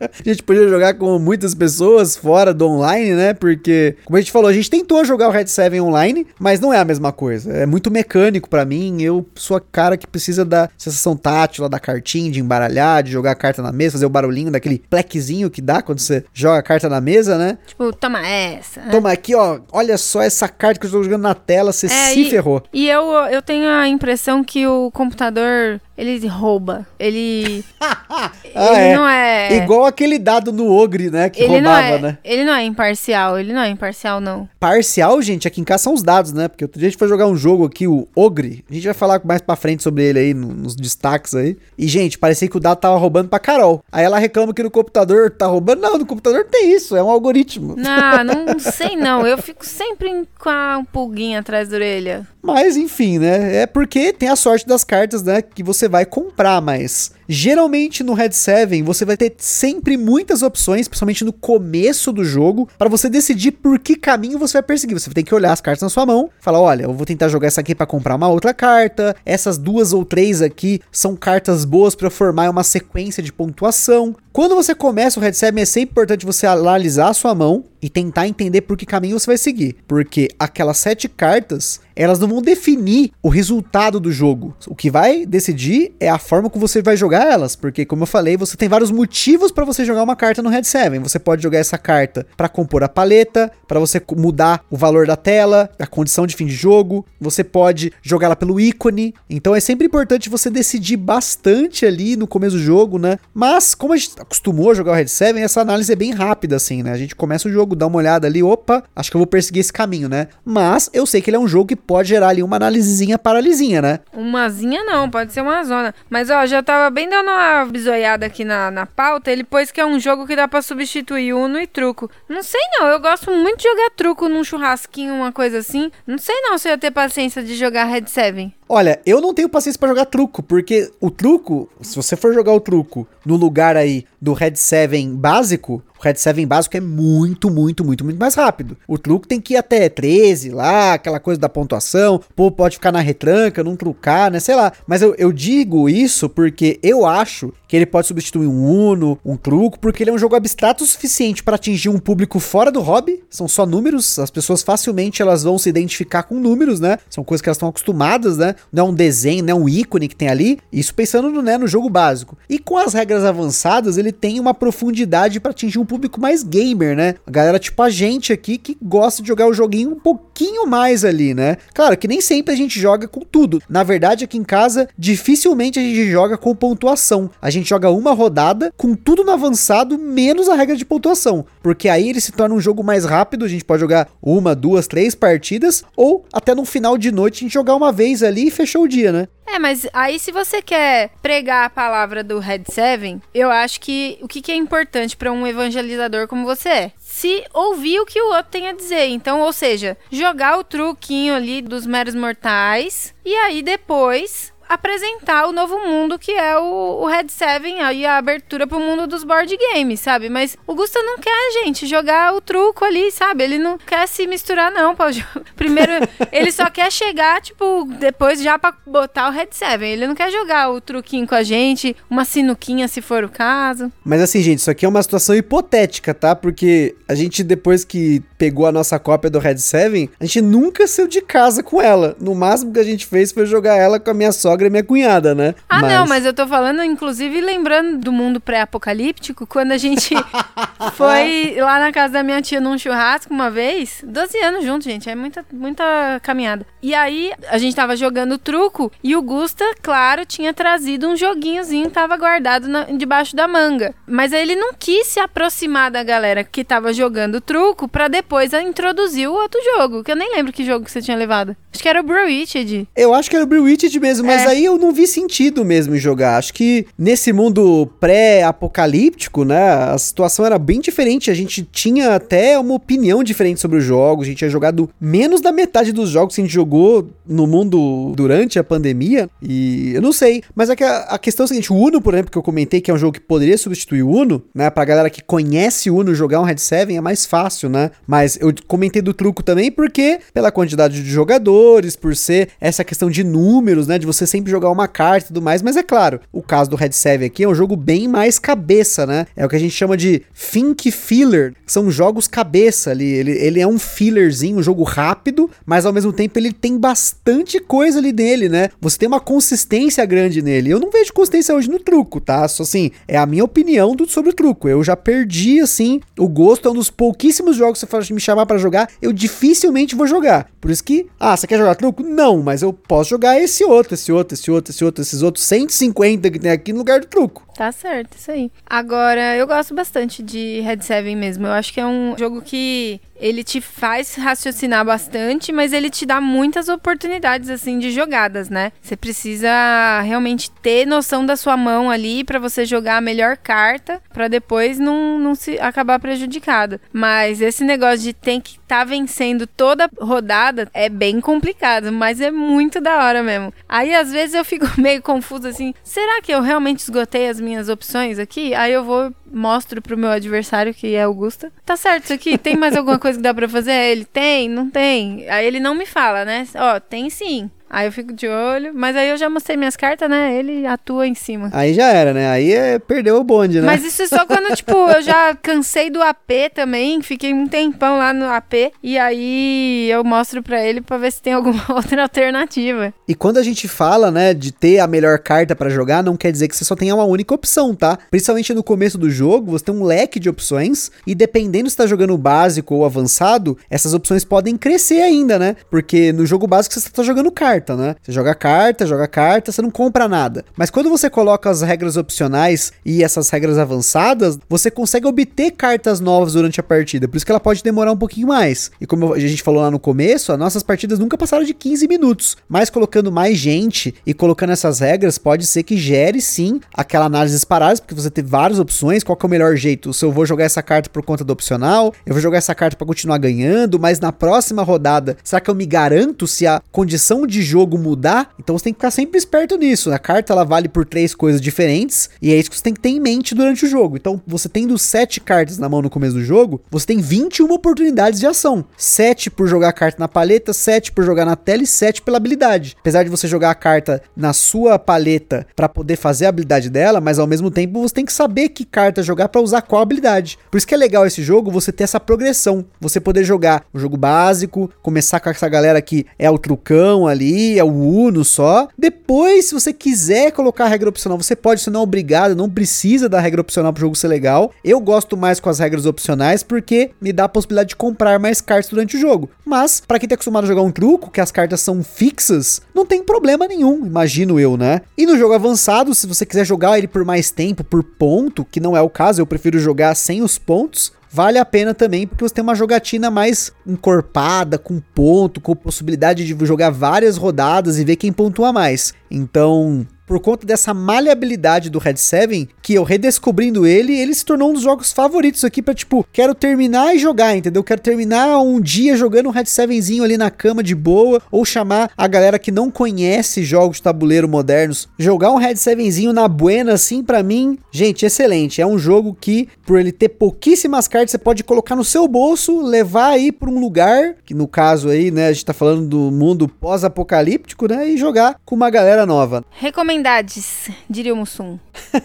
A 0.00 0.28
gente 0.28 0.42
podia 0.42 0.68
jogar 0.68 0.94
com 0.94 1.18
muitas 1.18 1.54
pessoas 1.54 2.16
fora 2.16 2.52
do 2.52 2.68
online, 2.68 3.14
né? 3.14 3.32
Porque, 3.34 3.96
como 4.04 4.16
a 4.16 4.20
gente 4.20 4.30
falou, 4.30 4.48
a 4.48 4.52
gente 4.52 4.68
tentou 4.68 5.04
jogar 5.04 5.28
o 5.28 5.30
Red 5.30 5.46
7 5.46 5.80
online, 5.80 6.26
mas 6.38 6.60
não 6.60 6.72
é 6.72 6.78
a 6.78 6.84
mesma 6.84 7.10
coisa. 7.12 7.52
É 7.52 7.66
muito 7.66 7.90
mecânico 7.90 8.48
para 8.48 8.64
mim. 8.64 9.02
Eu 9.02 9.26
sou 9.34 9.56
a 9.56 9.60
cara 9.60 9.96
que 9.96 10.06
precisa 10.06 10.44
da 10.44 10.68
sensação 10.76 11.16
tátil, 11.16 11.68
da 11.68 11.78
cartinha, 11.80 12.30
de 12.30 12.40
embaralhar, 12.40 13.02
de 13.02 13.10
jogar 13.10 13.32
a 13.32 13.34
carta 13.34 13.62
na 13.62 13.72
mesa, 13.72 13.92
fazer 13.92 14.06
o 14.06 14.10
barulhinho 14.10 14.50
daquele 14.50 14.78
plequezinho 14.78 15.50
que 15.50 15.60
dá 15.62 15.80
quando 15.82 15.98
você 16.00 16.24
joga 16.34 16.58
a 16.58 16.62
carta 16.62 16.88
na 16.88 17.00
mesa, 17.00 17.38
né? 17.38 17.58
Tipo, 17.66 17.92
toma 17.92 18.26
essa. 18.26 18.80
né? 18.82 18.90
Toma 18.90 19.10
aqui, 19.10 19.34
ó. 19.34 19.58
Olha 19.72 19.96
só 19.96 20.22
essa 20.22 20.48
carta 20.48 20.78
que 20.80 20.86
eu 20.86 20.88
estou 20.88 21.02
jogando 21.02 21.22
na 21.22 21.34
tela, 21.34 21.72
você 21.72 21.86
É, 21.86 22.12
se 22.12 22.20
e- 22.20 22.30
ferrou. 22.30 22.62
E 22.72 22.88
eu, 22.88 23.04
eu 23.30 23.40
tenho 23.42 23.68
a 23.68 23.88
impressão 23.88 24.44
que 24.44 24.66
o 24.66 24.90
computador, 24.90 25.80
ele 25.96 26.26
rouba. 26.26 26.86
Ele, 26.98 27.64
Ah, 28.10 28.30
ele 28.44 28.78
é. 28.78 28.94
não 28.96 29.08
é... 29.08 29.56
Igual 29.56 29.84
aquele 29.84 30.18
dado 30.18 30.52
no 30.52 30.70
Ogre, 30.72 31.10
né? 31.10 31.28
Que 31.28 31.42
ele 31.42 31.54
roubava, 31.54 31.80
é, 31.86 31.98
né? 31.98 32.18
Ele 32.24 32.44
não 32.44 32.52
é 32.54 32.64
imparcial, 32.64 33.38
ele 33.38 33.52
não 33.52 33.60
é 33.62 33.68
imparcial, 33.68 34.20
não. 34.20 34.48
Parcial, 34.60 35.20
gente, 35.22 35.48
aqui 35.48 35.60
em 35.60 35.64
casa 35.64 35.84
são 35.84 35.94
os 35.94 36.02
dados, 36.02 36.32
né? 36.32 36.48
Porque 36.48 36.64
outro 36.64 36.78
dia 36.78 36.88
a 36.88 36.90
gente 36.90 36.98
foi 36.98 37.08
jogar 37.08 37.26
um 37.26 37.36
jogo 37.36 37.64
aqui, 37.64 37.86
o 37.88 38.06
Ogre. 38.14 38.64
A 38.70 38.74
gente 38.74 38.84
vai 38.84 38.94
falar 38.94 39.20
mais 39.24 39.40
pra 39.40 39.56
frente 39.56 39.82
sobre 39.82 40.04
ele 40.04 40.18
aí, 40.18 40.34
no- 40.34 40.54
nos 40.54 40.76
destaques 40.76 41.34
aí. 41.34 41.56
E, 41.76 41.86
gente, 41.88 42.18
parecia 42.18 42.48
que 42.48 42.56
o 42.56 42.60
dado 42.60 42.78
tava 42.78 42.96
roubando 42.96 43.28
pra 43.28 43.38
Carol. 43.38 43.82
Aí 43.90 44.04
ela 44.04 44.18
reclama 44.18 44.54
que 44.54 44.62
no 44.62 44.70
computador 44.70 45.30
tá 45.30 45.46
roubando. 45.46 45.80
Não, 45.80 45.98
no 45.98 46.06
computador 46.06 46.44
tem 46.50 46.72
isso, 46.72 46.96
é 46.96 47.02
um 47.02 47.10
algoritmo. 47.10 47.74
Não, 47.76 48.22
não 48.24 48.58
sei 48.58 48.96
não. 48.96 49.26
Eu 49.26 49.38
fico 49.38 49.64
sempre 49.66 50.26
com 50.38 50.48
a 50.50 50.78
um 50.78 50.84
pulguinha 50.84 51.40
atrás 51.40 51.68
da 51.68 51.76
orelha. 51.76 52.26
Mas, 52.42 52.76
enfim, 52.76 53.18
né? 53.18 53.56
É 53.62 53.66
porque 53.66 54.12
tem 54.12 54.28
a 54.28 54.36
sorte 54.36 54.66
das 54.66 54.84
cartas, 54.84 55.22
né? 55.22 55.40
Que 55.42 55.62
você 55.62 55.83
vai 55.88 56.04
comprar, 56.04 56.60
mas. 56.60 57.12
Geralmente 57.26 58.02
no 58.02 58.12
Red 58.12 58.32
7 58.32 58.82
você 58.82 59.04
vai 59.04 59.16
ter 59.16 59.34
sempre 59.38 59.96
muitas 59.96 60.42
opções, 60.42 60.86
principalmente 60.86 61.24
no 61.24 61.32
começo 61.32 62.12
do 62.12 62.22
jogo, 62.22 62.68
para 62.76 62.88
você 62.88 63.08
decidir 63.08 63.52
por 63.52 63.78
que 63.78 63.96
caminho 63.96 64.38
você 64.38 64.54
vai 64.54 64.62
perseguir. 64.62 64.98
Você 64.98 65.10
tem 65.10 65.24
que 65.24 65.34
olhar 65.34 65.52
as 65.52 65.60
cartas 65.60 65.82
na 65.82 65.88
sua 65.88 66.04
mão, 66.04 66.30
falar: 66.38 66.60
olha, 66.60 66.84
eu 66.84 66.92
vou 66.92 67.06
tentar 67.06 67.28
jogar 67.28 67.46
essa 67.46 67.60
aqui 67.60 67.74
para 67.74 67.86
comprar 67.86 68.16
uma 68.16 68.28
outra 68.28 68.52
carta. 68.52 69.16
Essas 69.24 69.56
duas 69.56 69.92
ou 69.92 70.04
três 70.04 70.42
aqui 70.42 70.80
são 70.92 71.16
cartas 71.16 71.64
boas 71.64 71.94
para 71.94 72.10
formar 72.10 72.50
uma 72.50 72.62
sequência 72.62 73.22
de 73.22 73.32
pontuação. 73.32 74.14
Quando 74.32 74.54
você 74.54 74.74
começa 74.74 75.18
o 75.18 75.22
Red 75.22 75.32
7 75.32 75.60
é 75.60 75.64
sempre 75.64 75.92
importante 75.92 76.26
você 76.26 76.46
analisar 76.46 77.10
a 77.10 77.14
sua 77.14 77.34
mão 77.34 77.64
e 77.80 77.88
tentar 77.88 78.26
entender 78.26 78.62
por 78.62 78.76
que 78.76 78.84
caminho 78.84 79.18
você 79.18 79.26
vai 79.26 79.38
seguir. 79.38 79.76
Porque 79.86 80.28
aquelas 80.38 80.78
sete 80.78 81.08
cartas, 81.08 81.80
elas 81.96 82.18
não 82.18 82.28
vão 82.28 82.42
definir 82.42 83.12
o 83.22 83.28
resultado 83.28 84.00
do 84.00 84.10
jogo. 84.10 84.54
O 84.66 84.74
que 84.74 84.90
vai 84.90 85.24
decidir 85.26 85.94
é 86.00 86.08
a 86.08 86.18
forma 86.18 86.50
como 86.50 86.66
você 86.66 86.82
vai 86.82 86.96
jogar 86.96 87.30
elas. 87.30 87.56
Porque, 87.56 87.84
como 87.84 88.02
eu 88.02 88.06
falei, 88.06 88.36
você 88.36 88.56
tem 88.56 88.68
vários 88.68 88.90
motivos 88.90 89.52
para 89.52 89.64
você 89.64 89.84
jogar 89.84 90.02
uma 90.02 90.16
carta 90.16 90.42
no 90.42 90.48
Red 90.48 90.64
7. 90.64 90.98
Você 90.98 91.18
pode 91.18 91.42
jogar 91.42 91.58
essa 91.58 91.78
carta 91.78 92.26
para 92.36 92.48
compor 92.48 92.82
a 92.82 92.88
paleta, 92.88 93.50
para 93.66 93.80
você 93.80 94.02
mudar 94.16 94.64
o 94.70 94.76
valor 94.76 95.06
da 95.06 95.16
tela, 95.16 95.70
a 95.78 95.86
condição 95.86 96.26
de 96.26 96.34
fim 96.34 96.46
de 96.46 96.54
jogo. 96.54 97.04
Você 97.20 97.44
pode 97.44 97.92
jogá-la 98.02 98.36
pelo 98.36 98.60
ícone. 98.60 99.14
Então 99.28 99.54
é 99.54 99.60
sempre 99.60 99.86
importante 99.86 100.28
você 100.28 100.50
decidir 100.50 100.96
bastante 100.96 101.86
ali 101.86 102.16
no 102.16 102.26
começo 102.26 102.56
do 102.56 102.62
jogo, 102.62 102.98
né? 102.98 103.18
Mas, 103.32 103.74
como 103.74 103.92
a 103.92 103.96
gente 103.96 104.12
acostumou 104.18 104.70
a 104.70 104.74
jogar 104.74 104.92
o 104.92 104.94
Red 104.94 105.08
7, 105.08 105.38
essa 105.38 105.60
análise 105.60 105.92
é 105.92 105.96
bem 105.96 106.12
rápida, 106.12 106.56
assim, 106.56 106.82
né? 106.82 106.92
A 106.92 106.96
gente 106.96 107.14
começa 107.14 107.48
o 107.48 107.52
jogo, 107.52 107.76
dá 107.76 107.86
uma 107.86 107.98
olhada 107.98 108.26
ali, 108.26 108.42
opa, 108.42 108.82
acho 108.94 109.10
que 109.10 109.16
eu 109.16 109.20
vou 109.20 109.26
perseguir 109.26 109.60
esse 109.60 109.72
caminho, 109.72 110.08
né? 110.08 110.28
Mas 110.44 110.90
eu 110.92 111.06
sei 111.06 111.20
que 111.20 111.30
ele 111.30 111.36
é 111.36 111.40
um 111.40 111.48
jogo 111.48 111.68
que 111.68 111.76
pode 111.86 112.08
gerar 112.08 112.28
ali 112.28 112.42
uma 112.42 112.56
análisezinha 112.56 113.18
paralisinha, 113.18 113.80
né? 113.80 114.00
Umazinha 114.12 114.82
não, 114.84 115.10
pode 115.10 115.32
ser 115.32 115.40
uma 115.40 115.62
zona. 115.64 115.94
Mas 116.08 116.30
ó, 116.30 116.44
já 116.46 116.62
tava 116.62 116.90
bem 116.90 117.08
dando 117.08 117.28
uma 117.30 117.64
bisoiada 117.66 118.26
aqui 118.26 118.44
na, 118.44 118.70
na 118.70 118.86
pauta. 118.86 119.30
Ele 119.30 119.44
pôs 119.44 119.70
que 119.70 119.80
é 119.80 119.86
um 119.86 119.98
jogo 119.98 120.26
que 120.26 120.36
dá 120.36 120.48
pra 120.48 120.62
substituir 120.62 121.32
Uno 121.34 121.58
e 121.60 121.66
truco. 121.66 122.10
Não 122.28 122.42
sei 122.42 122.60
não, 122.78 122.88
eu 122.88 123.00
gosto 123.00 123.30
muito 123.30 123.58
de 123.58 123.64
jogar 123.64 123.90
truco 123.90 124.28
num 124.28 124.44
churrasquinho, 124.44 125.14
uma 125.14 125.32
coisa 125.32 125.58
assim. 125.58 125.90
Não 126.06 126.18
sei 126.18 126.34
não 126.42 126.58
se 126.58 126.68
eu 126.68 126.72
ia 126.72 126.78
ter 126.78 126.90
paciência 126.90 127.42
de 127.42 127.54
jogar 127.54 127.84
Red 127.84 128.06
7. 128.06 128.54
Olha, 128.68 129.00
eu 129.04 129.20
não 129.20 129.34
tenho 129.34 129.48
paciência 129.48 129.78
pra 129.78 129.90
jogar 129.90 130.06
truco, 130.06 130.42
porque 130.42 130.90
o 131.00 131.10
truco, 131.10 131.68
se 131.82 131.96
você 131.96 132.16
for 132.16 132.32
jogar 132.32 132.52
o 132.52 132.60
truco 132.60 133.06
no 133.24 133.36
lugar 133.36 133.76
aí 133.76 134.04
do 134.20 134.32
Red 134.32 134.56
7 134.56 135.06
básico, 135.08 135.82
o 135.98 136.02
Red 136.02 136.14
7 136.16 136.46
básico 136.46 136.76
é 136.76 136.80
muito, 136.80 137.50
muito, 137.50 137.84
muito, 137.84 138.04
muito 138.04 138.18
mais 138.18 138.34
rápido. 138.34 138.76
O 138.88 138.96
truco 138.96 139.28
tem 139.28 139.38
que 139.40 139.52
ir 139.54 139.56
até 139.58 139.88
13 139.88 140.50
lá, 140.50 140.94
aquela 140.94 141.20
coisa 141.20 141.38
da 141.38 141.48
pontuação, 141.48 142.20
pô, 142.34 142.50
pode 142.50 142.76
ficar 142.76 142.90
na 142.90 143.00
retranca, 143.00 143.62
não 143.62 143.76
trucar, 143.76 144.30
né, 144.30 144.40
sei 144.40 144.54
lá. 144.54 144.72
Mas 144.86 145.02
eu, 145.02 145.14
eu 145.18 145.30
digo 145.30 145.88
isso 145.88 146.28
porque 146.28 146.78
eu 146.82 147.04
acho 147.04 147.52
que 147.68 147.76
ele 147.76 147.86
pode 147.86 148.06
substituir 148.06 148.46
um 148.46 148.64
Uno, 148.64 149.18
um 149.24 149.36
truco, 149.36 149.78
porque 149.78 150.02
ele 150.02 150.10
é 150.10 150.12
um 150.12 150.18
jogo 150.18 150.36
abstrato 150.36 150.84
o 150.84 150.86
suficiente 150.86 151.42
para 151.42 151.56
atingir 151.56 151.88
um 151.88 151.98
público 151.98 152.38
fora 152.40 152.70
do 152.70 152.80
hobby. 152.80 153.22
São 153.28 153.46
só 153.46 153.66
números, 153.66 154.18
as 154.18 154.30
pessoas 154.30 154.62
facilmente 154.62 155.20
elas 155.20 155.42
vão 155.42 155.58
se 155.58 155.68
identificar 155.68 156.22
com 156.22 156.36
números, 156.36 156.80
né? 156.80 156.98
São 157.10 157.24
coisas 157.24 157.42
que 157.42 157.48
elas 157.48 157.56
estão 157.56 157.68
acostumadas, 157.68 158.38
né? 158.38 158.53
Não 158.72 158.86
é 158.86 158.88
um 158.90 158.94
desenho, 158.94 159.44
não 159.44 159.50
é 159.50 159.54
um 159.54 159.68
ícone 159.68 160.08
que 160.08 160.16
tem 160.16 160.28
ali. 160.28 160.58
Isso 160.72 160.94
pensando 160.94 161.30
no, 161.30 161.42
né, 161.42 161.58
no 161.58 161.66
jogo 161.66 161.88
básico. 161.88 162.36
E 162.48 162.58
com 162.58 162.76
as 162.76 162.94
regras 162.94 163.24
avançadas, 163.24 163.98
ele 163.98 164.12
tem 164.12 164.40
uma 164.40 164.54
profundidade 164.54 165.40
para 165.40 165.50
atingir 165.50 165.78
um 165.78 165.84
público 165.84 166.20
mais 166.20 166.42
gamer, 166.42 166.96
né? 166.96 167.14
A 167.26 167.30
galera 167.30 167.58
tipo 167.58 167.82
a 167.82 167.90
gente 167.90 168.32
aqui 168.32 168.58
que 168.58 168.76
gosta 168.82 169.22
de 169.22 169.28
jogar 169.28 169.46
o 169.46 169.54
joguinho 169.54 169.90
um 169.90 169.98
pouquinho 169.98 170.66
mais 170.66 171.04
ali, 171.04 171.34
né? 171.34 171.56
Claro 171.72 171.96
que 171.96 172.08
nem 172.08 172.20
sempre 172.20 172.52
a 172.52 172.56
gente 172.56 172.78
joga 172.80 173.08
com 173.08 173.20
tudo. 173.20 173.62
Na 173.68 173.82
verdade, 173.82 174.24
aqui 174.24 174.38
em 174.38 174.44
casa, 174.44 174.88
dificilmente 174.98 175.78
a 175.78 175.82
gente 175.82 176.10
joga 176.10 176.36
com 176.36 176.54
pontuação. 176.54 177.30
A 177.40 177.50
gente 177.50 177.68
joga 177.68 177.90
uma 177.90 178.12
rodada 178.12 178.72
com 178.76 178.94
tudo 178.94 179.24
no 179.24 179.30
avançado, 179.30 179.98
menos 179.98 180.48
a 180.48 180.54
regra 180.54 180.76
de 180.76 180.84
pontuação. 180.84 181.44
Porque 181.62 181.88
aí 181.88 182.08
ele 182.08 182.20
se 182.20 182.32
torna 182.32 182.54
um 182.54 182.60
jogo 182.60 182.82
mais 182.82 183.04
rápido, 183.04 183.44
a 183.44 183.48
gente 183.48 183.64
pode 183.64 183.80
jogar 183.80 184.08
uma, 184.22 184.54
duas, 184.54 184.86
três 184.86 185.14
partidas, 185.14 185.84
ou 185.96 186.24
até 186.32 186.54
no 186.54 186.64
final 186.64 186.96
de 186.96 187.10
noite 187.10 187.38
a 187.38 187.40
gente 187.44 187.52
jogar 187.54 187.74
uma 187.74 187.92
vez 187.92 188.22
ali 188.22 188.43
e 188.46 188.50
fechou 188.50 188.82
o 188.82 188.88
dia, 188.88 189.12
né? 189.12 189.28
É, 189.46 189.58
mas 189.58 189.86
aí 189.92 190.18
se 190.18 190.32
você 190.32 190.62
quer 190.62 191.10
pregar 191.22 191.66
a 191.66 191.70
palavra 191.70 192.24
do 192.24 192.38
Red 192.38 192.62
7, 192.68 193.20
eu 193.34 193.50
acho 193.50 193.80
que 193.80 194.18
o 194.22 194.26
que, 194.26 194.40
que 194.40 194.50
é 194.50 194.54
importante 194.56 195.16
pra 195.16 195.30
um 195.30 195.46
evangelizador 195.46 196.26
como 196.26 196.44
você 196.44 196.68
é? 196.68 196.92
Se 196.98 197.44
ouvir 197.52 198.00
o 198.00 198.06
que 198.06 198.20
o 198.20 198.28
outro 198.28 198.50
tem 198.50 198.68
a 198.68 198.72
dizer. 198.72 199.06
Então, 199.08 199.40
ou 199.40 199.52
seja, 199.52 199.96
jogar 200.10 200.58
o 200.58 200.64
truquinho 200.64 201.34
ali 201.34 201.60
dos 201.60 201.86
meros 201.86 202.14
mortais 202.14 203.14
e 203.24 203.34
aí 203.34 203.62
depois 203.62 204.52
apresentar 204.68 205.46
o 205.46 205.52
novo 205.52 205.78
mundo 205.78 206.18
que 206.18 206.32
é 206.32 206.58
o, 206.58 207.02
o 207.02 207.06
Red 207.06 207.28
7 207.28 207.64
aí 207.80 208.04
a 208.04 208.16
abertura 208.16 208.66
pro 208.66 208.80
mundo 208.80 209.06
dos 209.06 209.24
board 209.24 209.56
games, 209.56 210.00
sabe? 210.00 210.28
Mas 210.28 210.56
o 210.66 210.74
Gusta 210.74 211.02
não 211.02 211.18
quer, 211.18 211.62
gente, 211.62 211.86
jogar 211.86 212.34
o 212.34 212.40
truco 212.40 212.84
ali, 212.84 213.10
sabe? 213.10 213.44
Ele 213.44 213.58
não 213.58 213.78
quer 213.78 214.06
se 214.06 214.26
misturar 214.26 214.70
não, 214.70 214.94
Paulo. 214.94 215.14
Primeiro, 215.56 215.92
ele 216.32 216.50
só 216.50 216.68
quer 216.70 216.90
chegar, 216.90 217.40
tipo, 217.40 217.86
depois 217.98 218.40
já 218.42 218.58
pra 218.58 218.74
botar 218.86 219.28
o 219.28 219.32
Red 219.32 219.48
7. 219.50 219.84
Ele 219.84 220.06
não 220.06 220.14
quer 220.14 220.30
jogar 220.30 220.70
o 220.70 220.80
truquinho 220.80 221.26
com 221.26 221.34
a 221.34 221.42
gente, 221.42 221.96
uma 222.08 222.24
sinuquinha 222.24 222.88
se 222.88 223.00
for 223.00 223.24
o 223.24 223.28
caso. 223.28 223.92
Mas 224.04 224.20
assim, 224.20 224.40
gente, 224.40 224.58
isso 224.58 224.70
aqui 224.70 224.84
é 224.84 224.88
uma 224.88 225.02
situação 225.02 225.34
hipotética, 225.34 226.14
tá? 226.14 226.34
Porque 226.34 226.94
a 227.08 227.14
gente, 227.14 227.42
depois 227.42 227.84
que 227.84 228.22
pegou 228.38 228.66
a 228.66 228.72
nossa 228.72 228.98
cópia 228.98 229.30
do 229.30 229.38
Red 229.38 229.58
7, 229.58 230.10
a 230.18 230.24
gente 230.24 230.40
nunca 230.40 230.86
saiu 230.86 231.08
de 231.08 231.20
casa 231.20 231.62
com 231.62 231.80
ela. 231.80 232.16
No 232.20 232.34
máximo 232.34 232.72
que 232.72 232.80
a 232.80 232.84
gente 232.84 233.06
fez 233.06 233.32
foi 233.32 233.46
jogar 233.46 233.76
ela 233.76 234.00
com 234.00 234.10
a 234.10 234.14
minha 234.14 234.32
sogra 234.32 234.53
e 234.62 234.70
minha 234.70 234.84
cunhada, 234.84 235.34
né? 235.34 235.54
Ah, 235.68 235.82
não, 235.82 236.06
mas 236.06 236.24
eu 236.24 236.32
tô 236.32 236.46
falando, 236.46 236.82
inclusive, 236.84 237.40
lembrando 237.40 237.98
do 237.98 238.12
mundo 238.12 238.40
pré-apocalíptico, 238.40 239.46
quando 239.46 239.72
a 239.72 239.78
gente 239.78 240.14
foi 240.94 241.56
lá 241.58 241.78
na 241.80 241.92
casa 241.92 242.14
da 242.14 242.22
minha 242.22 242.40
tia 242.42 242.60
num 242.60 242.78
churrasco 242.78 243.32
uma 243.32 243.50
vez. 243.50 244.02
12 244.06 244.38
anos 244.38 244.64
juntos, 244.64 244.84
gente. 244.84 245.08
É 245.08 245.14
muita, 245.14 245.44
muita 245.52 245.84
caminhada. 246.22 246.66
E 246.82 246.94
aí, 246.94 247.32
a 247.48 247.58
gente 247.58 247.74
tava 247.74 247.96
jogando 247.96 248.38
truco 248.38 248.90
e 249.02 249.16
o 249.16 249.22
Gusta, 249.22 249.64
claro, 249.82 250.24
tinha 250.26 250.52
trazido 250.52 251.08
um 251.08 251.16
joguinhozinho 251.16 251.90
tava 251.90 252.16
guardado 252.16 252.68
na- 252.68 252.84
debaixo 252.84 253.34
da 253.34 253.48
manga. 253.48 253.94
Mas 254.06 254.32
aí 254.32 254.42
ele 254.42 254.56
não 254.56 254.72
quis 254.78 255.06
se 255.06 255.20
aproximar 255.20 255.90
da 255.90 256.02
galera 256.02 256.44
que 256.44 256.64
tava 256.64 256.92
jogando 256.92 257.40
truco 257.40 257.88
pra 257.88 258.08
depois 258.08 258.52
introduzir 258.52 259.28
o 259.28 259.32
outro 259.32 259.60
jogo, 259.64 260.02
que 260.04 260.10
eu 260.12 260.16
nem 260.16 260.34
lembro 260.34 260.52
que 260.52 260.64
jogo 260.64 260.84
que 260.84 260.90
você 260.90 261.00
tinha 261.02 261.16
levado. 261.16 261.56
Acho 261.72 261.82
que 261.82 261.88
era 261.88 262.00
o 262.00 262.04
Brewitched. 262.04 262.88
Eu 262.94 263.12
acho 263.14 263.28
que 263.28 263.36
era 263.36 263.44
o 263.44 263.48
Bewitched 263.48 263.98
mesmo, 263.98 264.26
mas 264.26 264.43
É. 264.44 264.48
aí 264.48 264.64
eu 264.64 264.78
não 264.78 264.92
vi 264.92 265.06
sentido 265.06 265.64
mesmo 265.64 265.94
em 265.94 265.98
jogar. 265.98 266.36
Acho 266.36 266.52
que 266.54 266.86
nesse 266.98 267.32
mundo 267.32 267.88
pré-apocalíptico, 268.00 269.44
né, 269.44 269.92
a 269.92 269.98
situação 269.98 270.44
era 270.44 270.58
bem 270.58 270.80
diferente. 270.80 271.30
A 271.30 271.34
gente 271.34 271.62
tinha 271.62 272.14
até 272.14 272.58
uma 272.58 272.74
opinião 272.74 273.22
diferente 273.22 273.60
sobre 273.60 273.78
os 273.78 273.84
jogos. 273.84 274.24
A 274.24 274.28
gente 274.28 274.38
tinha 274.38 274.50
jogado 274.50 274.90
menos 275.00 275.40
da 275.40 275.52
metade 275.52 275.92
dos 275.92 276.10
jogos 276.10 276.34
que 276.34 276.40
a 276.40 276.44
gente 276.44 276.52
jogou 276.52 277.08
no 277.26 277.46
mundo 277.46 278.12
durante 278.16 278.58
a 278.58 278.64
pandemia. 278.64 279.28
E 279.42 279.92
eu 279.94 280.02
não 280.02 280.12
sei. 280.12 280.42
Mas 280.54 280.70
é 280.70 280.76
que 280.76 280.84
a, 280.84 280.98
a 281.00 281.18
questão 281.18 281.44
é 281.44 281.46
a 281.46 281.48
seguinte: 281.48 281.72
o 281.72 281.76
Uno, 281.76 282.00
por 282.00 282.14
exemplo, 282.14 282.30
que 282.30 282.38
eu 282.38 282.42
comentei 282.42 282.80
que 282.80 282.90
é 282.90 282.94
um 282.94 282.98
jogo 282.98 283.12
que 283.12 283.20
poderia 283.20 283.56
substituir 283.58 284.02
o 284.02 284.10
Uno, 284.10 284.42
né, 284.54 284.70
pra 284.70 284.84
galera 284.84 285.10
que 285.10 285.22
conhece 285.22 285.90
o 285.90 285.96
Uno 285.96 286.14
jogar 286.14 286.40
um 286.40 286.44
Red 286.44 286.58
7 286.58 286.94
é 286.94 287.00
mais 287.00 287.26
fácil, 287.26 287.68
né? 287.68 287.90
Mas 288.06 288.38
eu 288.40 288.52
comentei 288.66 289.02
do 289.02 289.14
truco 289.14 289.42
também 289.42 289.70
porque, 289.70 290.20
pela 290.32 290.50
quantidade 290.50 291.02
de 291.02 291.10
jogadores, 291.10 291.96
por 291.96 292.14
ser 292.16 292.50
essa 292.60 292.84
questão 292.84 293.10
de 293.10 293.24
números, 293.24 293.86
né? 293.86 293.98
De 293.98 294.06
você 294.06 294.26
sempre 294.34 294.50
jogar 294.50 294.68
uma 294.70 294.88
carta 294.88 295.26
e 295.26 295.28
tudo 295.28 295.40
mais, 295.40 295.62
mas 295.62 295.76
é 295.76 295.82
claro, 295.82 296.20
o 296.32 296.42
caso 296.42 296.68
do 296.68 296.74
Red 296.74 296.90
7 296.90 297.22
aqui 297.22 297.44
é 297.44 297.48
um 297.48 297.54
jogo 297.54 297.76
bem 297.76 298.08
mais 298.08 298.36
cabeça, 298.36 299.06
né? 299.06 299.28
É 299.36 299.46
o 299.46 299.48
que 299.48 299.54
a 299.54 299.60
gente 299.60 299.70
chama 299.70 299.96
de 299.96 300.22
think 300.52 300.90
filler, 300.90 301.54
são 301.64 301.88
jogos 301.88 302.26
cabeça 302.26 302.90
ali, 302.90 303.04
ele, 303.04 303.30
ele 303.30 303.60
é 303.60 303.66
um 303.66 303.78
fillerzinho, 303.78 304.58
um 304.58 304.62
jogo 304.62 304.82
rápido, 304.82 305.48
mas 305.64 305.86
ao 305.86 305.92
mesmo 305.92 306.12
tempo 306.12 306.36
ele 306.36 306.52
tem 306.52 306.76
bastante 306.76 307.60
coisa 307.60 308.00
ali 308.00 308.12
nele, 308.12 308.48
né? 308.48 308.70
Você 308.80 308.98
tem 308.98 309.06
uma 309.06 309.20
consistência 309.20 310.04
grande 310.04 310.42
nele. 310.42 310.70
Eu 310.70 310.80
não 310.80 310.90
vejo 310.90 311.12
consistência 311.12 311.54
hoje 311.54 311.70
no 311.70 311.78
truco, 311.78 312.20
tá? 312.20 312.48
Só 312.48 312.64
assim, 312.64 312.90
é 313.06 313.16
a 313.16 313.26
minha 313.26 313.44
opinião 313.44 313.94
do, 313.94 314.08
sobre 314.08 314.30
o 314.30 314.34
truco. 314.34 314.68
Eu 314.68 314.82
já 314.82 314.96
perdi, 314.96 315.60
assim, 315.60 316.00
o 316.18 316.28
gosto, 316.28 316.66
é 316.66 316.72
um 316.72 316.74
dos 316.74 316.90
pouquíssimos 316.90 317.54
jogos 317.56 317.82
que 317.82 317.88
você 317.88 318.12
me 318.12 318.20
chamar 318.20 318.46
para 318.46 318.58
jogar, 318.58 318.88
eu 319.00 319.12
dificilmente 319.12 319.94
vou 319.94 320.08
jogar. 320.08 320.48
Por 320.60 320.72
isso 320.72 320.82
que, 320.82 321.06
ah, 321.20 321.36
você 321.36 321.46
quer 321.46 321.58
jogar 321.58 321.76
truco? 321.76 322.02
Não, 322.02 322.42
mas 322.42 322.62
eu 322.62 322.72
posso 322.72 323.10
jogar 323.10 323.40
esse 323.40 323.62
outro, 323.64 323.94
esse 323.94 324.10
outro, 324.10 324.23
esse 324.32 324.50
outro, 324.50 324.72
esse 324.72 324.82
outro, 324.82 325.02
esses 325.02 325.20
outros 325.20 325.44
150 325.44 326.30
que 326.30 326.38
tem 326.38 326.50
aqui 326.50 326.72
no 326.72 326.78
lugar 326.78 327.00
do 327.00 327.06
truco. 327.06 327.46
Tá 327.54 327.70
certo, 327.70 328.16
isso 328.16 328.30
aí. 328.30 328.50
Agora, 328.64 329.36
eu 329.36 329.46
gosto 329.46 329.74
bastante 329.74 330.22
de 330.22 330.60
Red 330.60 330.80
7 330.80 331.14
mesmo. 331.14 331.46
Eu 331.46 331.52
acho 331.52 331.72
que 331.72 331.80
é 331.80 331.86
um 331.86 332.16
jogo 332.18 332.40
que 332.40 333.00
ele 333.24 333.42
te 333.42 333.58
faz 333.58 334.16
raciocinar 334.16 334.84
bastante, 334.84 335.50
mas 335.50 335.72
ele 335.72 335.88
te 335.88 336.04
dá 336.04 336.20
muitas 336.20 336.68
oportunidades 336.68 337.48
assim 337.48 337.78
de 337.78 337.90
jogadas, 337.90 338.50
né? 338.50 338.70
Você 338.82 338.98
precisa 338.98 340.02
realmente 340.02 340.50
ter 340.50 340.86
noção 340.86 341.24
da 341.24 341.34
sua 341.34 341.56
mão 341.56 341.90
ali 341.90 342.22
para 342.22 342.38
você 342.38 342.66
jogar 342.66 342.98
a 342.98 343.00
melhor 343.00 343.38
carta, 343.38 343.98
para 344.12 344.28
depois 344.28 344.78
não, 344.78 345.18
não 345.18 345.34
se 345.34 345.58
acabar 345.58 345.98
prejudicado. 345.98 346.78
Mas 346.92 347.40
esse 347.40 347.64
negócio 347.64 348.00
de 348.00 348.12
tem 348.12 348.42
que 348.42 348.58
estar 348.58 348.80
tá 348.80 348.84
vencendo 348.84 349.46
toda 349.46 349.88
rodada 349.98 350.68
é 350.74 350.90
bem 350.90 351.18
complicado, 351.18 351.90
mas 351.90 352.20
é 352.20 352.30
muito 352.30 352.78
da 352.78 353.06
hora 353.06 353.22
mesmo. 353.22 353.54
Aí 353.66 353.94
às 353.94 354.12
vezes 354.12 354.34
eu 354.34 354.44
fico 354.44 354.66
meio 354.78 355.00
confuso 355.00 355.48
assim, 355.48 355.72
será 355.82 356.20
que 356.20 356.30
eu 356.30 356.42
realmente 356.42 356.80
esgotei 356.80 357.30
as 357.30 357.40
minhas 357.40 357.70
opções 357.70 358.18
aqui? 358.18 358.54
Aí 358.54 358.74
eu 358.74 358.84
vou 358.84 359.10
mostro 359.34 359.82
pro 359.82 359.98
meu 359.98 360.10
adversário, 360.10 360.72
que 360.72 360.94
é 360.94 361.02
Augusta. 361.02 361.52
Tá 361.66 361.76
certo 361.76 362.04
isso 362.04 362.12
aqui? 362.12 362.38
Tem 362.38 362.56
mais 362.56 362.76
alguma 362.76 362.98
coisa 362.98 363.13
que 363.16 363.22
dá 363.22 363.32
pra 363.34 363.48
fazer? 363.48 363.72
Ele 363.72 364.04
tem? 364.04 364.48
Não 364.48 364.70
tem? 364.70 365.28
Aí 365.28 365.46
ele 365.46 365.60
não 365.60 365.74
me 365.74 365.86
fala, 365.86 366.24
né? 366.24 366.46
Ó, 366.56 366.80
tem 366.80 367.08
sim. 367.10 367.50
Aí 367.74 367.88
eu 367.88 367.92
fico 367.92 368.12
de 368.12 368.28
olho, 368.28 368.70
mas 368.72 368.94
aí 368.94 369.08
eu 369.08 369.16
já 369.16 369.28
mostrei 369.28 369.56
minhas 369.56 369.74
cartas, 369.74 370.08
né? 370.08 370.32
Ele 370.38 370.64
atua 370.64 371.08
em 371.08 371.14
cima. 371.16 371.50
Aí 371.52 371.74
já 371.74 371.88
era, 371.88 372.14
né? 372.14 372.30
Aí 372.30 372.52
é, 372.52 372.78
perdeu 372.78 373.16
o 373.16 373.24
bonde, 373.24 373.60
né? 373.60 373.66
Mas 373.66 373.84
isso 373.84 374.00
é 374.00 374.06
só 374.06 374.24
quando, 374.24 374.46
tipo, 374.54 374.70
eu 374.70 375.02
já 375.02 375.34
cansei 375.34 375.90
do 375.90 376.00
AP 376.00 376.54
também, 376.54 377.02
fiquei 377.02 377.34
um 377.34 377.48
tempão 377.48 377.98
lá 377.98 378.14
no 378.14 378.26
AP, 378.26 378.70
e 378.80 378.96
aí 378.96 379.90
eu 379.90 380.04
mostro 380.04 380.40
para 380.40 380.64
ele 380.64 380.80
para 380.80 380.98
ver 380.98 381.10
se 381.10 381.20
tem 381.20 381.32
alguma 381.32 381.64
outra 381.74 382.02
alternativa. 382.02 382.94
E 383.08 383.14
quando 383.16 383.38
a 383.38 383.42
gente 383.42 383.66
fala, 383.66 384.08
né, 384.08 384.32
de 384.34 384.52
ter 384.52 384.78
a 384.78 384.86
melhor 384.86 385.18
carta 385.18 385.56
para 385.56 385.68
jogar, 385.68 386.04
não 386.04 386.16
quer 386.16 386.30
dizer 386.30 386.46
que 386.46 386.56
você 386.56 386.64
só 386.64 386.76
tenha 386.76 386.94
uma 386.94 387.04
única 387.04 387.34
opção, 387.34 387.74
tá? 387.74 387.98
Principalmente 388.08 388.54
no 388.54 388.62
começo 388.62 388.96
do 388.96 389.10
jogo, 389.10 389.50
você 389.50 389.64
tem 389.64 389.74
um 389.74 389.82
leque 389.82 390.20
de 390.20 390.28
opções, 390.28 390.92
e 391.04 391.12
dependendo 391.12 391.68
se 391.68 391.76
tá 391.76 391.88
jogando 391.88 392.16
básico 392.16 392.72
ou 392.76 392.84
avançado, 392.84 393.58
essas 393.68 393.94
opções 393.94 394.24
podem 394.24 394.56
crescer 394.56 395.02
ainda, 395.02 395.40
né? 395.40 395.56
Porque 395.68 396.12
no 396.12 396.24
jogo 396.24 396.46
básico 396.46 396.78
você 396.78 396.88
tá 396.88 397.02
jogando 397.02 397.32
carta 397.32 397.63
carta, 397.64 397.76
né? 397.76 397.96
Você 398.02 398.12
joga 398.12 398.34
carta, 398.34 398.86
joga 398.86 399.08
carta, 399.08 399.50
você 399.50 399.62
não 399.62 399.70
compra 399.70 400.06
nada. 400.06 400.44
Mas 400.56 400.70
quando 400.70 400.90
você 400.90 401.08
coloca 401.08 401.48
as 401.48 401.62
regras 401.62 401.96
opcionais 401.96 402.72
e 402.84 403.02
essas 403.02 403.30
regras 403.30 403.56
avançadas, 403.58 404.38
você 404.48 404.70
consegue 404.70 405.06
obter 405.06 405.52
cartas 405.52 406.00
novas 406.00 406.34
durante 406.34 406.60
a 406.60 406.62
partida. 406.62 407.08
Por 407.08 407.16
isso 407.16 407.24
que 407.24 407.32
ela 407.32 407.40
pode 407.40 407.62
demorar 407.62 407.92
um 407.92 407.96
pouquinho 407.96 408.28
mais. 408.28 408.70
E 408.80 408.86
como 408.86 409.14
a 409.14 409.18
gente 409.18 409.42
falou 409.42 409.62
lá 409.62 409.70
no 409.70 409.78
começo, 409.78 410.30
as 410.32 410.38
nossas 410.38 410.62
partidas 410.62 410.98
nunca 410.98 411.16
passaram 411.16 411.44
de 411.44 411.54
15 411.54 411.88
minutos. 411.88 412.36
Mas 412.48 412.68
colocando 412.68 413.10
mais 413.10 413.38
gente 413.38 413.94
e 414.06 414.12
colocando 414.12 414.50
essas 414.50 414.80
regras, 414.80 415.16
pode 415.16 415.46
ser 415.46 415.62
que 415.62 415.76
gere 415.76 416.20
sim 416.20 416.60
aquela 416.74 417.06
análise 417.06 417.34
disparada, 417.34 417.80
porque 417.80 417.94
você 417.94 418.10
tem 418.10 418.22
várias 418.22 418.58
opções. 418.58 419.02
Qual 419.02 419.18
é 419.20 419.26
o 419.26 419.30
melhor 419.30 419.56
jeito? 419.56 419.92
Se 419.92 420.04
eu 420.04 420.12
vou 420.12 420.26
jogar 420.26 420.44
essa 420.44 420.62
carta 420.62 420.90
por 420.90 421.02
conta 421.02 421.24
do 421.24 421.32
opcional, 421.32 421.94
eu 422.04 422.12
vou 422.12 422.20
jogar 422.20 422.38
essa 422.38 422.54
carta 422.54 422.76
para 422.76 422.86
continuar 422.86 423.18
ganhando, 423.18 423.78
mas 423.78 424.00
na 424.00 424.12
próxima 424.12 424.62
rodada, 424.62 425.16
será 425.24 425.40
que 425.40 425.50
eu 425.50 425.54
me 425.54 425.64
garanto 425.64 426.26
se 426.26 426.46
a 426.46 426.60
condição 426.70 427.26
de 427.26 427.42
jogo 427.44 427.78
mudar, 427.78 428.30
então 428.38 428.56
você 428.58 428.64
tem 428.64 428.72
que 428.72 428.78
ficar 428.78 428.90
sempre 428.90 429.18
esperto 429.18 429.56
nisso. 429.56 429.92
A 429.92 429.98
carta 429.98 430.32
ela 430.32 430.44
vale 430.44 430.68
por 430.68 430.84
três 430.84 431.14
coisas 431.14 431.40
diferentes 431.40 432.10
e 432.20 432.32
é 432.32 432.36
isso 432.36 432.50
que 432.50 432.56
você 432.56 432.62
tem 432.62 432.74
que 432.74 432.80
ter 432.80 432.88
em 432.88 433.00
mente 433.00 433.34
durante 433.34 433.64
o 433.64 433.68
jogo. 433.68 433.96
Então, 433.96 434.20
você 434.26 434.48
tendo 434.48 434.76
sete 434.78 435.20
cartas 435.20 435.58
na 435.58 435.68
mão 435.68 435.82
no 435.82 435.90
começo 435.90 436.14
do 436.14 436.24
jogo, 436.24 436.60
você 436.70 436.86
tem 436.86 436.98
21 436.98 437.50
oportunidades 437.52 438.18
de 438.20 438.26
ação. 438.26 438.64
7 438.76 439.30
por 439.30 439.46
jogar 439.46 439.68
a 439.68 439.72
carta 439.72 439.98
na 439.98 440.08
paleta, 440.08 440.52
7 440.52 440.92
por 440.92 441.04
jogar 441.04 441.24
na 441.24 441.36
tela 441.36 441.62
e 441.62 441.66
7 441.66 442.02
pela 442.02 442.16
habilidade. 442.16 442.76
Apesar 442.80 443.02
de 443.02 443.10
você 443.10 443.28
jogar 443.28 443.50
a 443.50 443.54
carta 443.54 444.02
na 444.16 444.32
sua 444.32 444.78
paleta 444.78 445.46
para 445.54 445.68
poder 445.68 445.96
fazer 445.96 446.26
a 446.26 446.28
habilidade 446.28 446.70
dela, 446.70 447.00
mas 447.00 447.18
ao 447.18 447.26
mesmo 447.26 447.50
tempo 447.50 447.80
você 447.80 447.94
tem 447.94 448.04
que 448.04 448.12
saber 448.12 448.48
que 448.50 448.64
carta 448.64 449.02
jogar 449.02 449.28
para 449.28 449.40
usar 449.40 449.62
qual 449.62 449.82
habilidade. 449.82 450.38
Por 450.50 450.58
isso 450.58 450.66
que 450.66 450.74
é 450.74 450.78
legal 450.78 451.06
esse 451.06 451.22
jogo 451.22 451.50
você 451.50 451.72
ter 451.72 451.84
essa 451.84 452.00
progressão, 452.00 452.64
você 452.80 453.00
poder 453.00 453.24
jogar 453.24 453.64
o 453.72 453.78
jogo 453.78 453.96
básico, 453.96 454.70
começar 454.82 455.20
com 455.20 455.30
essa 455.30 455.48
galera 455.48 455.80
que 455.82 456.06
é 456.18 456.30
o 456.30 456.38
trucão 456.38 457.06
ali, 457.06 457.33
é 457.58 457.64
o 457.64 457.68
Uno 457.68 458.24
só. 458.24 458.68
Depois, 458.76 459.46
se 459.46 459.54
você 459.54 459.72
quiser 459.72 460.32
colocar 460.32 460.64
a 460.64 460.68
regra 460.68 460.88
opcional, 460.88 461.18
você 461.18 461.34
pode, 461.34 461.60
você 461.60 461.70
não 461.70 461.80
é 461.80 461.82
obrigado, 461.82 462.36
não 462.36 462.48
precisa 462.48 463.08
da 463.08 463.20
regra 463.20 463.40
opcional 463.40 463.72
pro 463.72 463.80
jogo 463.80 463.96
ser 463.96 464.08
legal. 464.08 464.52
Eu 464.64 464.80
gosto 464.80 465.16
mais 465.16 465.40
com 465.40 465.50
as 465.50 465.58
regras 465.58 465.86
opcionais 465.86 466.42
porque 466.42 466.90
me 467.00 467.12
dá 467.12 467.24
a 467.24 467.28
possibilidade 467.28 467.70
de 467.70 467.76
comprar 467.76 468.18
mais 468.18 468.40
cartas 468.40 468.70
durante 468.70 468.96
o 468.96 469.00
jogo. 469.00 469.28
Mas, 469.44 469.80
para 469.80 469.98
quem 469.98 470.08
tá 470.08 470.14
acostumado 470.14 470.44
a 470.44 470.48
jogar 470.48 470.62
um 470.62 470.70
truco, 470.70 471.10
que 471.10 471.20
as 471.20 471.30
cartas 471.30 471.60
são 471.60 471.82
fixas, 471.82 472.62
não 472.74 472.86
tem 472.86 473.02
problema 473.02 473.46
nenhum, 473.46 473.86
imagino 473.86 474.38
eu, 474.38 474.56
né? 474.56 474.80
E 474.96 475.06
no 475.06 475.18
jogo 475.18 475.34
avançado, 475.34 475.94
se 475.94 476.06
você 476.06 476.24
quiser 476.24 476.44
jogar 476.44 476.78
ele 476.78 476.88
por 476.88 477.04
mais 477.04 477.30
tempo, 477.30 477.64
por 477.64 477.82
ponto, 477.82 478.44
que 478.44 478.60
não 478.60 478.76
é 478.76 478.80
o 478.80 478.90
caso, 478.90 479.20
eu 479.20 479.26
prefiro 479.26 479.58
jogar 479.58 479.94
sem 479.94 480.22
os 480.22 480.38
pontos, 480.38 480.92
vale 481.14 481.38
a 481.38 481.44
pena 481.44 481.72
também, 481.72 482.08
porque 482.08 482.24
você 482.24 482.34
tem 482.34 482.42
uma 482.42 482.56
jogatina 482.56 483.08
mais 483.08 483.52
encorpada, 483.64 484.58
com 484.58 484.80
ponto, 484.80 485.40
com 485.40 485.54
possibilidade 485.54 486.26
de 486.26 486.44
jogar 486.44 486.70
várias 486.70 487.16
rodadas 487.16 487.78
e 487.78 487.84
ver 487.84 487.94
quem 487.94 488.12
pontua 488.12 488.52
mais. 488.52 488.92
Então, 489.14 489.86
por 490.06 490.20
conta 490.20 490.46
dessa 490.46 490.74
maleabilidade 490.74 491.70
do 491.70 491.78
Red 491.78 491.96
7, 491.96 492.48
que 492.60 492.74
eu 492.74 492.82
redescobrindo 492.82 493.66
ele, 493.66 493.98
ele 493.98 494.14
se 494.14 494.24
tornou 494.24 494.50
um 494.50 494.52
dos 494.52 494.62
jogos 494.62 494.92
favoritos 494.92 495.44
aqui 495.44 495.62
para 495.62 495.74
tipo, 495.74 496.06
quero 496.12 496.34
terminar 496.34 496.94
e 496.94 496.98
jogar, 496.98 497.34
entendeu? 497.34 497.64
Quero 497.64 497.80
terminar 497.80 498.38
um 498.40 498.60
dia 498.60 498.96
jogando 498.96 499.28
um 499.28 499.32
Red 499.32 499.44
7zinho 499.44 500.02
ali 500.02 500.18
na 500.18 500.30
cama 500.30 500.62
de 500.62 500.74
boa, 500.74 501.22
ou 501.30 501.44
chamar 501.44 501.90
a 501.96 502.06
galera 502.06 502.38
que 502.38 502.52
não 502.52 502.70
conhece 502.70 503.42
jogos 503.42 503.78
de 503.78 503.82
tabuleiro 503.82 504.28
modernos, 504.28 504.88
jogar 504.98 505.30
um 505.32 505.38
Red 505.38 505.54
7zinho 505.54 506.12
na 506.12 506.28
buena 506.28 506.74
assim 506.74 507.02
para 507.02 507.22
mim, 507.22 507.58
gente, 507.70 508.04
excelente. 508.04 508.60
É 508.60 508.66
um 508.66 508.78
jogo 508.78 509.16
que 509.18 509.48
por 509.66 509.78
ele 509.78 509.92
ter 509.92 510.10
pouquíssimas 510.10 510.86
cartas, 510.86 511.12
você 511.12 511.18
pode 511.18 511.42
colocar 511.42 511.74
no 511.74 511.84
seu 511.84 512.06
bolso, 512.06 512.60
levar 512.60 513.08
aí 513.08 513.32
para 513.32 513.48
um 513.48 513.58
lugar, 513.58 514.16
que 514.24 514.34
no 514.34 514.46
caso 514.46 514.90
aí, 514.90 515.10
né, 515.10 515.28
a 515.28 515.32
gente 515.32 515.44
tá 515.46 515.54
falando 515.54 515.86
do 515.86 516.10
mundo 516.10 516.46
pós-apocalíptico, 516.46 517.66
né, 517.66 517.88
e 517.88 517.96
jogar 517.96 518.38
com 518.44 518.54
uma 518.54 518.68
galera 518.68 519.03
nova. 519.06 519.44
Recomendades, 519.50 520.70
diria 520.88 521.12
o 521.12 521.16
Mussum. 521.16 521.58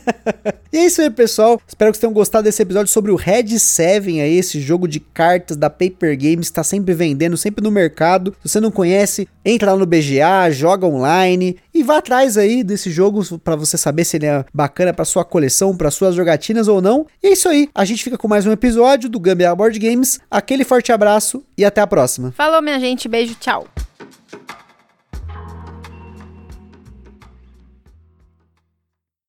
e 0.72 0.78
é 0.78 0.86
isso 0.86 1.02
aí, 1.02 1.10
pessoal. 1.10 1.62
Espero 1.68 1.92
que 1.92 1.98
vocês 1.98 2.02
tenham 2.02 2.14
gostado 2.14 2.44
desse 2.44 2.62
episódio 2.62 2.92
sobre 2.92 3.12
o 3.12 3.16
Red 3.16 3.60
7 3.60 4.20
aí, 4.20 4.38
esse 4.38 4.60
jogo 4.60 4.88
de 4.88 5.00
cartas 5.00 5.58
da 5.58 5.70
Paper 5.70 6.18
Games, 6.18 6.48
está 6.48 6.64
sempre 6.64 6.94
vendendo, 6.94 7.38
sempre 7.38 7.64
no 7.64 7.72
mercado. 7.72 8.36
Se 8.44 8.50
você 8.50 8.60
não 8.60 8.72
conhece, 8.72 9.28
entra 9.44 9.72
lá 9.72 9.78
no 9.78 9.86
BGA, 9.86 10.52
joga 10.52 10.86
online 10.86 11.58
e 11.74 11.84
vá 11.84 11.98
atrás 11.98 12.38
aí 12.38 12.64
desse 12.64 12.92
jogo 12.92 13.24
para 13.40 13.56
você 13.56 13.78
saber 13.78 14.04
se 14.04 14.18
ele 14.18 14.26
é 14.26 14.46
bacana 14.54 14.94
para 14.94 15.06
sua 15.06 15.26
coleção, 15.26 15.76
para 15.76 15.92
suas 15.92 16.16
jogatinas 16.16 16.68
ou 16.68 16.82
não. 16.82 17.06
E 17.24 17.28
é 17.28 17.34
isso 17.34 17.50
aí. 17.50 17.70
A 17.74 17.86
gente 17.86 18.04
fica 18.04 18.18
com 18.18 18.28
mais 18.28 18.46
um 18.46 18.52
episódio 18.52 19.10
do 19.10 19.20
Gambia 19.20 19.56
Board 19.56 19.78
Games. 19.80 20.20
Aquele 20.30 20.64
forte 20.64 20.92
abraço 20.92 21.44
e 21.58 21.66
até 21.66 21.82
a 21.82 21.88
próxima. 21.88 22.32
Falou, 22.32 22.62
minha 22.62 22.80
gente. 22.80 23.08
Beijo, 23.08 23.36
tchau. 23.36 23.68